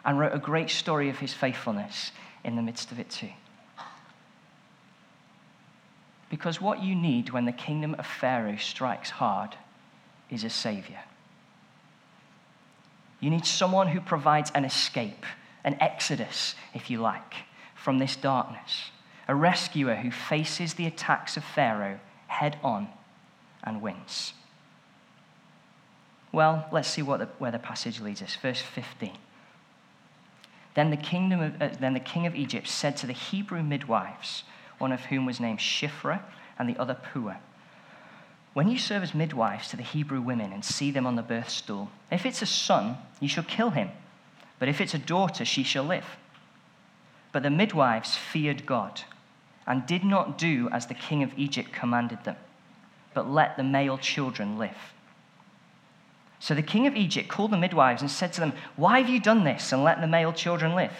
and 0.06 0.20
wrote 0.20 0.36
a 0.36 0.38
great 0.38 0.70
story 0.70 1.10
of 1.10 1.18
his 1.18 1.34
faithfulness 1.34 2.12
in 2.44 2.56
the 2.56 2.62
midst 2.62 2.92
of 2.92 3.00
it 3.00 3.10
too. 3.10 3.32
Because 6.30 6.62
what 6.62 6.84
you 6.84 6.94
need 6.94 7.32
when 7.32 7.46
the 7.46 7.52
kingdom 7.52 7.96
of 7.98 8.06
Pharaoh 8.06 8.58
strikes 8.58 9.10
hard 9.10 9.56
is 10.30 10.44
a 10.44 10.50
savior. 10.52 11.02
You 13.20 13.32
need 13.32 13.48
someone 13.48 13.88
who 13.88 14.00
provides 14.00 14.52
an 14.54 14.64
escape, 14.64 15.26
an 15.64 15.76
exodus, 15.82 16.54
if 16.76 16.92
you 16.92 17.02
like, 17.02 17.34
from 17.74 17.98
this 17.98 18.16
darkness. 18.16 18.92
A 19.28 19.34
rescuer 19.34 19.96
who 19.96 20.12
faces 20.12 20.76
the 20.76 20.86
attacks 20.86 21.36
of 21.36 21.44
Pharaoh 21.44 22.00
head 22.34 22.58
on 22.64 22.88
and 23.64 23.82
wins. 23.82 24.34
Well, 26.32 26.68
let's 26.72 26.90
see 26.90 27.04
what 27.04 27.20
the, 27.20 27.28
where 27.38 27.52
the 27.52 27.60
passage 27.60 28.00
leads 28.02 28.22
us. 28.22 28.36
Verse 28.36 28.62
15. 28.62 29.12
Then 30.74 30.90
the, 30.90 30.98
kingdom 30.98 31.40
of, 31.40 31.62
uh, 31.62 31.70
then 31.80 31.94
the 31.94 32.00
king 32.00 32.26
of 32.26 32.34
Egypt 32.36 32.68
said 32.68 32.98
to 32.98 33.08
the 33.08 33.14
Hebrew 33.14 33.62
midwives, 33.62 34.44
one 34.80 34.92
of 34.92 35.02
whom 35.02 35.26
was 35.26 35.40
named 35.40 35.60
Shiphrah 35.60 36.22
and 36.58 36.68
the 36.68 36.78
other 36.78 36.96
Puah, 36.96 37.38
When 38.54 38.68
you 38.68 38.80
serve 38.80 39.04
as 39.04 39.14
midwives 39.14 39.68
to 39.70 39.78
the 39.78 39.84
Hebrew 39.84 40.20
women 40.20 40.52
and 40.52 40.66
see 40.66 40.90
them 40.90 41.06
on 41.06 41.16
the 41.16 41.22
birth 41.22 41.50
stool, 41.50 41.92
if 42.12 42.26
it's 42.26 42.42
a 42.42 42.48
son, 42.48 42.98
you 43.20 43.28
shall 43.28 43.44
kill 43.44 43.70
him. 43.70 43.92
But 44.58 44.70
if 44.70 44.82
it's 44.82 44.96
a 44.96 45.00
daughter, 45.00 45.46
she 45.46 45.64
shall 45.64 45.84
live. 45.84 46.06
But 47.32 47.44
the 47.44 47.52
midwives 47.52 48.16
feared 48.16 48.66
God 48.66 49.04
and 49.66 49.86
did 49.86 50.04
not 50.04 50.38
do 50.38 50.70
as 50.72 50.88
the 50.88 50.94
king 50.94 51.24
of 51.24 51.32
Egypt 51.38 51.72
commanded 51.72 52.24
them, 52.24 52.36
but 53.14 53.30
let 53.30 53.58
the 53.58 53.64
male 53.64 53.98
children 53.98 54.58
live. 54.58 54.78
So 56.40 56.54
the 56.54 56.62
king 56.62 56.88
of 56.88 56.96
Egypt 56.96 57.30
called 57.30 57.52
the 57.52 57.58
midwives 57.58 58.02
and 58.02 58.12
said 58.12 58.34
to 58.34 58.42
them, 58.42 58.52
Why 58.76 59.00
have 59.00 59.10
you 59.10 59.22
done 59.22 59.46
this 59.46 59.72
and 59.72 59.84
let 59.84 60.02
the 60.02 60.08
male 60.08 60.34
children 60.34 60.76
live? 60.76 60.92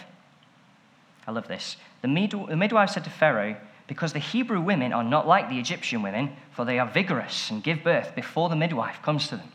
I 1.28 1.32
love 1.32 1.50
this. 1.50 1.76
The, 2.02 2.08
the 2.48 2.56
midwife 2.56 2.92
said 2.92 3.04
to 3.04 3.10
Pharaoh, 3.10 3.58
Because 3.88 4.14
the 4.14 4.20
Hebrew 4.20 4.62
women 4.62 4.94
are 4.94 5.04
not 5.04 5.28
like 5.28 5.50
the 5.50 5.60
Egyptian 5.60 6.02
women, 6.02 6.38
for 6.52 6.64
they 6.64 6.80
are 6.80 6.88
vigorous 6.88 7.50
and 7.50 7.62
give 7.62 7.84
birth 7.84 8.16
before 8.16 8.48
the 8.48 8.56
midwife 8.56 9.02
comes 9.02 9.28
to 9.28 9.36
them. 9.36 9.52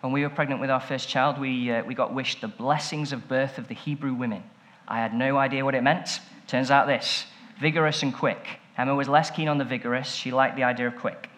When 0.00 0.12
we 0.12 0.22
were 0.22 0.30
pregnant 0.30 0.60
with 0.60 0.70
our 0.70 0.80
first 0.80 1.08
child, 1.08 1.40
we, 1.40 1.70
uh, 1.70 1.84
we 1.84 1.94
got 1.94 2.12
wished 2.12 2.40
the 2.40 2.48
blessings 2.48 3.12
of 3.12 3.28
birth 3.28 3.58
of 3.58 3.68
the 3.68 3.74
Hebrew 3.74 4.14
women. 4.14 4.42
I 4.88 4.98
had 4.98 5.14
no 5.14 5.36
idea 5.36 5.64
what 5.64 5.74
it 5.74 5.82
meant. 5.82 6.20
Turns 6.46 6.70
out 6.70 6.86
this 6.86 7.26
vigorous 7.60 8.02
and 8.02 8.14
quick. 8.14 8.60
Emma 8.76 8.94
was 8.94 9.08
less 9.08 9.30
keen 9.30 9.48
on 9.48 9.58
the 9.58 9.64
vigorous, 9.64 10.12
she 10.12 10.30
liked 10.30 10.56
the 10.56 10.64
idea 10.64 10.86
of 10.86 10.96
quick. 10.96 11.30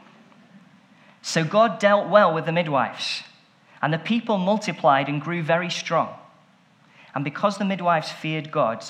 So 1.22 1.44
God 1.44 1.78
dealt 1.78 2.08
well 2.08 2.34
with 2.34 2.46
the 2.46 2.52
midwives, 2.52 3.22
and 3.80 3.92
the 3.92 3.98
people 3.98 4.38
multiplied 4.38 5.08
and 5.08 5.20
grew 5.20 5.42
very 5.42 5.70
strong. 5.70 6.14
And 7.14 7.24
because 7.24 7.58
the 7.58 7.64
midwives 7.64 8.10
feared 8.10 8.50
God, 8.50 8.84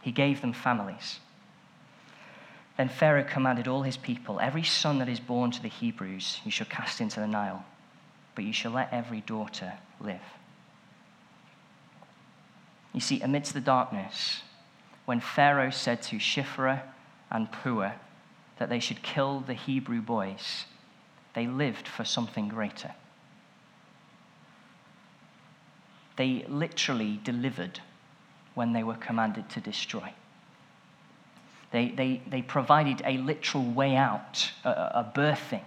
he 0.00 0.12
gave 0.12 0.40
them 0.40 0.52
families. 0.52 1.20
Then 2.76 2.88
Pharaoh 2.88 3.24
commanded 3.24 3.68
all 3.68 3.82
his 3.82 3.98
people 3.98 4.40
Every 4.40 4.62
son 4.62 4.98
that 4.98 5.08
is 5.08 5.20
born 5.20 5.50
to 5.50 5.62
the 5.62 5.68
Hebrews 5.68 6.40
you 6.44 6.50
shall 6.50 6.66
cast 6.66 7.00
into 7.00 7.20
the 7.20 7.26
Nile, 7.26 7.64
but 8.34 8.44
you 8.44 8.52
shall 8.52 8.72
let 8.72 8.92
every 8.92 9.20
daughter 9.20 9.74
live. 10.00 10.22
You 12.94 13.00
see, 13.00 13.20
amidst 13.20 13.54
the 13.54 13.60
darkness, 13.60 14.42
when 15.04 15.20
Pharaoh 15.20 15.70
said 15.70 16.02
to 16.02 16.16
Shiphrah 16.16 16.82
and 17.30 17.50
Puah 17.50 17.92
that 18.58 18.68
they 18.68 18.80
should 18.80 19.02
kill 19.02 19.40
the 19.40 19.54
Hebrew 19.54 20.00
boys, 20.00 20.66
they 21.34 21.46
lived 21.46 21.88
for 21.88 22.04
something 22.04 22.48
greater. 22.48 22.92
They 26.16 26.44
literally 26.48 27.20
delivered 27.24 27.80
when 28.54 28.72
they 28.72 28.82
were 28.82 28.94
commanded 28.94 29.48
to 29.50 29.60
destroy. 29.60 30.12
They, 31.70 31.88
they, 31.88 32.20
they 32.28 32.42
provided 32.42 33.00
a 33.04 33.16
literal 33.18 33.64
way 33.64 33.96
out, 33.96 34.50
a, 34.64 34.68
a 34.68 35.12
birthing 35.14 35.62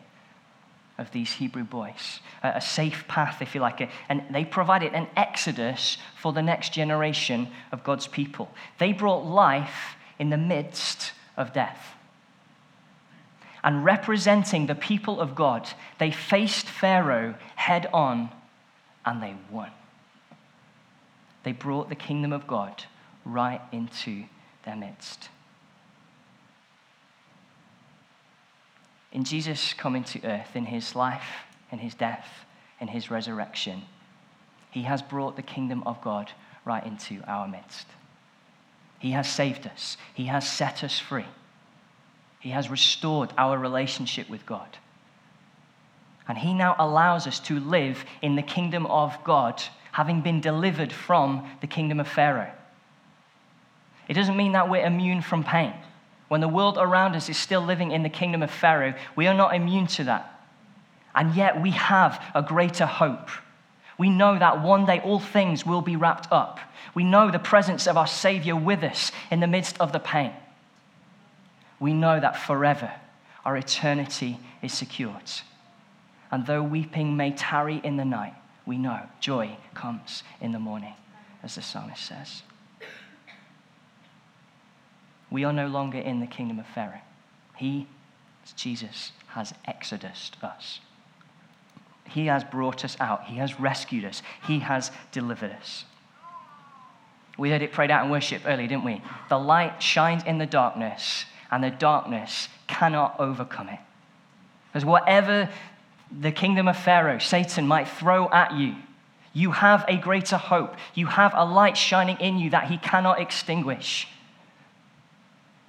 of 1.04 1.12
these 1.12 1.34
Hebrew 1.34 1.66
boys, 1.66 2.22
a, 2.42 2.62
safe 2.62 3.06
path, 3.08 3.42
if 3.42 3.54
you 3.54 3.62
like. 3.62 3.88
And 4.08 4.24
they 4.32 4.46
provided 4.46 4.94
an 4.94 5.08
exodus 5.16 5.98
for 6.16 6.32
the 6.32 6.42
next 6.42 6.74
generation 6.74 7.50
of 7.74 7.84
God's 7.84 8.08
people. 8.08 8.50
They 8.80 8.94
brought 8.94 9.26
life 9.26 9.98
in 10.18 10.30
the 10.30 10.38
midst 10.38 11.12
of 11.36 11.54
death. 11.54 11.96
And 13.64 13.84
representing 13.84 14.66
the 14.66 14.76
people 14.76 15.20
of 15.20 15.36
God, 15.36 15.70
they 16.00 16.10
faced 16.10 16.68
Pharaoh 16.68 17.36
head 17.56 17.88
on 17.94 18.30
and 19.06 19.22
they 19.22 19.36
won. 19.52 19.72
They 21.44 21.52
brought 21.52 21.90
the 21.90 21.96
kingdom 21.96 22.32
of 22.32 22.48
God 22.48 22.86
right 23.26 23.62
into 23.74 24.24
their 24.64 24.78
midst. 24.78 25.28
In 29.14 29.24
Jesus 29.24 29.74
coming 29.74 30.04
to 30.06 30.26
earth, 30.26 30.56
in 30.56 30.66
his 30.66 30.96
life, 30.96 31.46
in 31.72 31.78
his 31.78 31.94
death, 31.94 32.28
in 32.82 32.88
his 32.88 33.10
resurrection, 33.10 33.84
he 34.72 34.82
has 34.82 35.04
brought 35.04 35.36
the 35.36 35.44
kingdom 35.44 35.84
of 35.86 36.02
God 36.02 36.32
right 36.66 36.84
into 36.84 37.22
our 37.28 37.48
midst. 37.48 37.86
He 39.00 39.12
has 39.12 39.32
saved 39.32 39.68
us, 39.68 39.98
he 40.14 40.26
has 40.26 40.50
set 40.50 40.84
us 40.84 41.00
free, 41.00 41.28
he 42.40 42.50
has 42.50 42.70
restored 42.70 43.32
our 43.38 43.58
relationship 43.58 44.30
with 44.30 44.46
God. 44.46 44.78
And 46.28 46.38
he 46.38 46.54
now 46.54 46.76
allows 46.80 47.28
us 47.28 47.40
to 47.42 47.60
live 47.60 48.06
in 48.22 48.36
the 48.36 48.42
kingdom 48.42 48.86
of 48.88 49.16
God, 49.24 49.62
having 49.92 50.22
been 50.22 50.42
delivered 50.42 50.92
from 50.92 51.48
the 51.62 51.68
kingdom 51.68 52.00
of 52.00 52.08
Pharaoh. 52.08 52.52
It 54.08 54.14
doesn't 54.14 54.38
mean 54.38 54.54
that 54.54 54.70
we're 54.70 54.86
immune 54.86 55.22
from 55.22 55.44
pain. 55.44 55.74
When 56.28 56.42
the 56.42 56.48
world 56.48 56.78
around 56.80 57.16
us 57.16 57.30
is 57.30 57.38
still 57.38 57.62
living 57.62 57.92
in 57.92 58.04
the 58.04 58.10
kingdom 58.10 58.42
of 58.42 58.52
Pharaoh, 58.52 58.96
we 59.16 59.28
are 59.28 59.34
not 59.34 59.56
immune 59.56 59.88
to 59.88 60.06
that. 60.06 60.30
And 61.16 61.36
yet 61.36 61.62
we 61.62 61.72
have 61.72 62.24
a 62.34 62.42
greater 62.42 62.86
hope. 62.86 63.30
We 63.98 64.10
know 64.10 64.38
that 64.40 64.64
one 64.64 64.86
day 64.86 65.00
all 65.00 65.20
things 65.20 65.66
will 65.66 65.82
be 65.82 65.96
wrapped 65.96 66.32
up. 66.32 66.60
We 66.96 67.04
know 67.04 67.30
the 67.30 67.40
presence 67.40 67.88
of 67.88 67.98
our 67.98 68.08
Savior 68.08 68.56
with 68.56 68.84
us 68.84 69.12
in 69.30 69.40
the 69.40 69.48
midst 69.48 69.80
of 69.80 69.92
the 69.92 70.00
pain. 70.00 70.34
We 71.80 71.94
know 71.94 72.20
that 72.20 72.38
forever 72.38 72.92
our 73.46 73.58
eternity 73.58 74.40
is 74.62 74.74
secured. 74.74 75.32
And 76.32 76.48
though 76.48 76.64
weeping 76.64 77.16
may 77.16 77.32
tarry 77.32 77.80
in 77.84 77.98
the 77.98 78.06
night, 78.06 78.34
we 78.66 78.78
know 78.78 79.02
joy 79.20 79.58
comes 79.74 80.24
in 80.42 80.52
the 80.52 80.60
morning, 80.60 80.96
as 81.44 81.56
the 81.56 81.62
psalmist 81.62 82.04
says. 82.04 82.44
We 85.34 85.46
are 85.46 85.52
no 85.52 85.66
longer 85.66 85.98
in 85.98 86.20
the 86.20 86.28
kingdom 86.28 86.60
of 86.60 86.68
Pharaoh. 86.68 87.02
He, 87.56 87.88
Jesus, 88.56 89.12
has 89.30 89.52
exodused 89.68 90.38
us. 90.44 90.80
He 92.08 92.28
has 92.28 92.44
brought 92.44 92.86
us 92.86 92.96
out. 93.00 93.26
He 93.26 93.38
has 93.38 93.60
rescued 93.60 94.06
us. 94.06 94.22
He 94.46 94.60
has 94.60 94.92
delivered 95.12 95.50
us. 95.54 95.86
We 97.36 97.50
heard 97.50 97.64
it 97.64 97.72
prayed 97.72 97.90
out 97.90 98.06
in 98.06 98.12
worship 98.12 98.44
earlier, 98.46 98.68
didn't 98.68 98.84
we? 98.84 99.02
The 99.30 99.40
light 99.40 99.82
shines 99.82 100.24
in 100.24 100.38
the 100.38 100.46
darkness, 100.46 101.26
and 101.50 101.64
the 101.64 101.72
darkness 101.72 102.48
cannot 102.68 103.16
overcome 103.18 103.70
it. 103.70 103.80
Because 104.72 104.86
whatever 104.86 105.50
the 106.12 106.32
kingdom 106.32 106.68
of 106.68 106.78
Pharaoh, 106.78 107.18
Satan, 107.18 107.66
might 107.66 107.90
throw 107.90 108.30
at 108.30 108.54
you, 108.54 108.76
you 109.34 109.50
have 109.50 109.84
a 109.88 109.98
greater 109.98 110.38
hope. 110.38 110.76
You 110.94 111.08
have 111.08 111.34
a 111.36 111.44
light 111.44 111.76
shining 111.76 112.18
in 112.20 112.38
you 112.38 112.52
that 112.52 112.66
he 112.66 112.78
cannot 112.78 113.20
extinguish. 113.20 114.08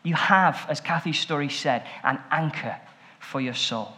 You 0.04 0.14
have, 0.14 0.66
as 0.68 0.80
Kathy's 0.80 1.18
story 1.18 1.48
said, 1.48 1.84
an 2.04 2.20
anchor 2.30 2.76
for 3.18 3.40
your 3.40 3.54
soul. 3.54 3.92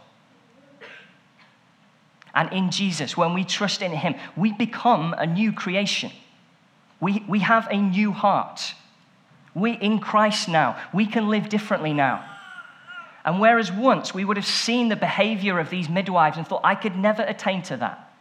And 2.33 2.51
in 2.53 2.71
Jesus, 2.71 3.17
when 3.17 3.33
we 3.33 3.43
trust 3.43 3.81
in 3.81 3.91
him, 3.91 4.15
we 4.35 4.53
become 4.53 5.13
a 5.17 5.27
new 5.27 5.51
creation. 5.51 6.11
We, 6.99 7.23
we 7.27 7.39
have 7.39 7.67
a 7.69 7.77
new 7.77 8.11
heart. 8.11 8.73
We're 9.53 9.79
in 9.79 9.99
Christ 9.99 10.47
now. 10.47 10.79
We 10.93 11.05
can 11.07 11.27
live 11.27 11.49
differently 11.49 11.93
now. 11.93 12.25
And 13.25 13.41
whereas 13.41 13.71
once 13.71 14.13
we 14.13 14.23
would 14.23 14.37
have 14.37 14.45
seen 14.45 14.87
the 14.87 14.95
behavior 14.95 15.59
of 15.59 15.69
these 15.69 15.89
midwives 15.89 16.37
and 16.37 16.47
thought, 16.47 16.61
I 16.63 16.75
could 16.75 16.95
never 16.95 17.23
attain 17.23 17.61
to 17.63 17.77
that. 17.77 18.13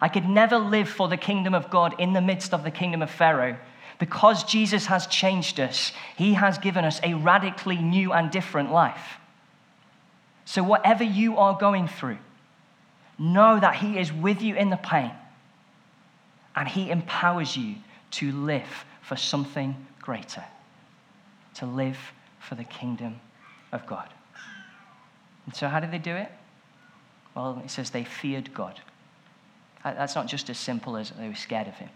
I 0.00 0.08
could 0.08 0.26
never 0.26 0.58
live 0.58 0.88
for 0.88 1.08
the 1.08 1.16
kingdom 1.16 1.54
of 1.54 1.68
God 1.68 1.94
in 1.98 2.14
the 2.14 2.20
midst 2.22 2.54
of 2.54 2.64
the 2.64 2.70
kingdom 2.70 3.02
of 3.02 3.10
Pharaoh. 3.10 3.56
Because 3.98 4.44
Jesus 4.44 4.86
has 4.86 5.06
changed 5.06 5.58
us, 5.58 5.92
he 6.16 6.34
has 6.34 6.58
given 6.58 6.84
us 6.84 7.00
a 7.02 7.14
radically 7.14 7.78
new 7.78 8.12
and 8.12 8.30
different 8.30 8.72
life. 8.72 9.18
So, 10.44 10.62
whatever 10.62 11.02
you 11.02 11.38
are 11.38 11.56
going 11.58 11.88
through, 11.88 12.18
know 13.18 13.58
that 13.58 13.76
he 13.76 13.98
is 13.98 14.12
with 14.12 14.42
you 14.42 14.54
in 14.54 14.70
the 14.70 14.76
pain 14.76 15.12
and 16.54 16.68
he 16.68 16.90
empowers 16.90 17.56
you 17.56 17.76
to 18.12 18.32
live 18.32 18.84
for 19.02 19.16
something 19.16 19.74
greater, 20.00 20.44
to 21.54 21.66
live 21.66 21.98
for 22.38 22.54
the 22.54 22.64
kingdom 22.64 23.20
of 23.72 23.86
God. 23.86 24.08
And 25.46 25.54
so, 25.54 25.68
how 25.68 25.80
did 25.80 25.90
they 25.90 25.98
do 25.98 26.14
it? 26.14 26.30
Well, 27.34 27.60
it 27.64 27.70
says 27.70 27.90
they 27.90 28.04
feared 28.04 28.52
God. 28.54 28.80
That's 29.84 30.14
not 30.14 30.26
just 30.26 30.50
as 30.50 30.58
simple 30.58 30.96
as 30.96 31.10
they 31.10 31.28
were 31.28 31.34
scared 31.34 31.68
of 31.68 31.74
him. 31.74 31.90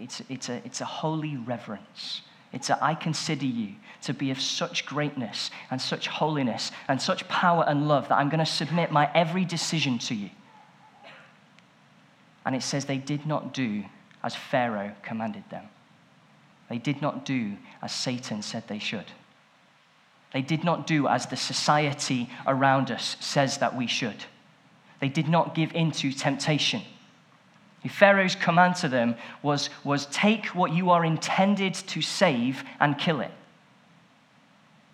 It's, 0.00 0.22
it's, 0.28 0.48
a, 0.48 0.62
it's 0.64 0.80
a 0.80 0.84
holy 0.84 1.36
reverence. 1.36 2.22
It's 2.52 2.70
a, 2.70 2.82
I 2.82 2.94
consider 2.94 3.46
you 3.46 3.74
to 4.02 4.14
be 4.14 4.30
of 4.30 4.40
such 4.40 4.86
greatness 4.86 5.50
and 5.70 5.80
such 5.80 6.08
holiness 6.08 6.70
and 6.88 7.00
such 7.00 7.28
power 7.28 7.64
and 7.66 7.88
love 7.88 8.08
that 8.08 8.16
I'm 8.16 8.28
going 8.28 8.44
to 8.44 8.46
submit 8.46 8.90
my 8.90 9.10
every 9.14 9.44
decision 9.44 9.98
to 10.00 10.14
you. 10.14 10.30
And 12.46 12.54
it 12.56 12.62
says 12.62 12.86
they 12.86 12.98
did 12.98 13.26
not 13.26 13.52
do 13.52 13.84
as 14.22 14.34
Pharaoh 14.34 14.92
commanded 15.02 15.44
them. 15.50 15.64
They 16.70 16.78
did 16.78 17.02
not 17.02 17.24
do 17.24 17.56
as 17.82 17.92
Satan 17.92 18.42
said 18.42 18.64
they 18.68 18.78
should. 18.78 19.06
They 20.32 20.42
did 20.42 20.64
not 20.64 20.86
do 20.86 21.08
as 21.08 21.26
the 21.26 21.36
society 21.36 22.28
around 22.46 22.90
us 22.90 23.16
says 23.20 23.58
that 23.58 23.76
we 23.76 23.86
should. 23.86 24.24
They 25.00 25.08
did 25.08 25.28
not 25.28 25.54
give 25.54 25.72
in 25.74 25.90
to 25.92 26.12
temptation. 26.12 26.82
Pharaoh's 27.86 28.34
command 28.34 28.76
to 28.76 28.88
them 28.88 29.14
was, 29.42 29.70
was 29.84 30.06
take 30.06 30.46
what 30.46 30.72
you 30.72 30.90
are 30.90 31.04
intended 31.04 31.74
to 31.74 32.02
save 32.02 32.64
and 32.80 32.98
kill 32.98 33.20
it. 33.20 33.30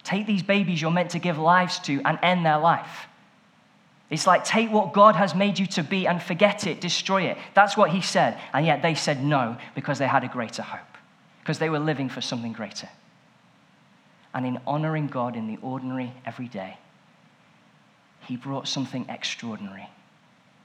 Take 0.03 0.27
these 0.27 0.43
babies 0.43 0.83
you're 0.83 0.91
meant 0.91 1.11
to 1.13 1.19
give 1.19 1.39
lives 1.39 1.79
to 1.81 2.03
and 2.05 2.19
end 2.23 2.45
their 2.45 2.59
life. 2.59 3.07
It's 4.11 4.27
like 4.27 4.45
take 4.45 4.71
what 4.71 4.93
God 4.93 5.17
has 5.17 5.35
made 5.35 5.59
you 5.59 5.67
to 5.69 5.83
be 5.83 6.07
and 6.07 6.23
forget 6.23 6.67
it, 6.67 6.81
destroy 6.81 7.23
it. 7.23 7.39
That's 7.55 7.77
what 7.77 7.91
he 7.91 8.03
said. 8.03 8.39
And 8.53 8.67
yet 8.67 8.83
they 8.83 8.95
said 8.95 9.25
no 9.25 9.57
because 9.75 9.99
they 9.99 10.07
had 10.07 10.25
a 10.25 10.29
greater 10.29 10.63
hope, 10.63 10.99
because 11.41 11.59
they 11.59 11.71
were 11.71 11.79
living 11.79 12.11
for 12.11 12.21
something 12.21 12.53
greater 12.53 12.89
and 14.35 14.45
in 14.45 14.61
honoring 14.67 15.07
God 15.07 15.37
in 15.37 15.47
the 15.47 15.59
ordinary, 15.63 16.13
everyday, 16.27 16.77
He 18.27 18.37
brought 18.37 18.67
something 18.67 19.07
extraordinary 19.09 19.89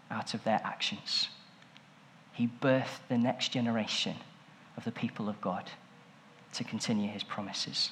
out 0.09 0.33
of 0.33 0.43
their 0.43 0.59
actions. 0.63 1.29
He 2.39 2.47
birthed 2.47 3.01
the 3.09 3.17
next 3.17 3.49
generation 3.49 4.15
of 4.77 4.85
the 4.85 4.93
people 4.93 5.27
of 5.27 5.41
God 5.41 5.69
to 6.53 6.63
continue 6.63 7.09
His 7.09 7.21
promises. 7.21 7.91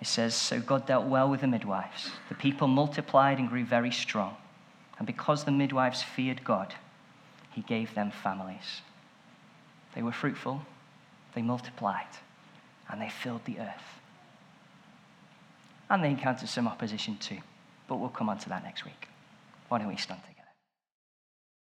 It 0.00 0.06
says, 0.06 0.34
So 0.34 0.58
God 0.58 0.86
dealt 0.86 1.04
well 1.04 1.28
with 1.28 1.42
the 1.42 1.46
midwives. 1.46 2.12
The 2.30 2.34
people 2.34 2.66
multiplied 2.66 3.38
and 3.38 3.46
grew 3.46 3.66
very 3.66 3.90
strong. 3.90 4.38
And 4.96 5.06
because 5.06 5.44
the 5.44 5.50
midwives 5.50 6.02
feared 6.02 6.44
God, 6.44 6.74
He 7.50 7.60
gave 7.60 7.94
them 7.94 8.10
families. 8.10 8.80
They 9.94 10.00
were 10.00 10.12
fruitful, 10.12 10.62
they 11.34 11.42
multiplied 11.42 12.06
and 12.88 13.02
they 13.02 13.10
filled 13.10 13.44
the 13.44 13.58
earth. 13.58 14.00
And 15.90 16.02
they 16.02 16.08
encountered 16.08 16.48
some 16.48 16.66
opposition 16.66 17.18
too. 17.18 17.40
But 17.86 17.96
we'll 17.96 18.08
come 18.08 18.30
on 18.30 18.38
to 18.38 18.48
that 18.48 18.64
next 18.64 18.86
week. 18.86 19.08
Why 19.68 19.76
don't 19.76 19.88
we 19.88 19.96
stand? 19.96 20.20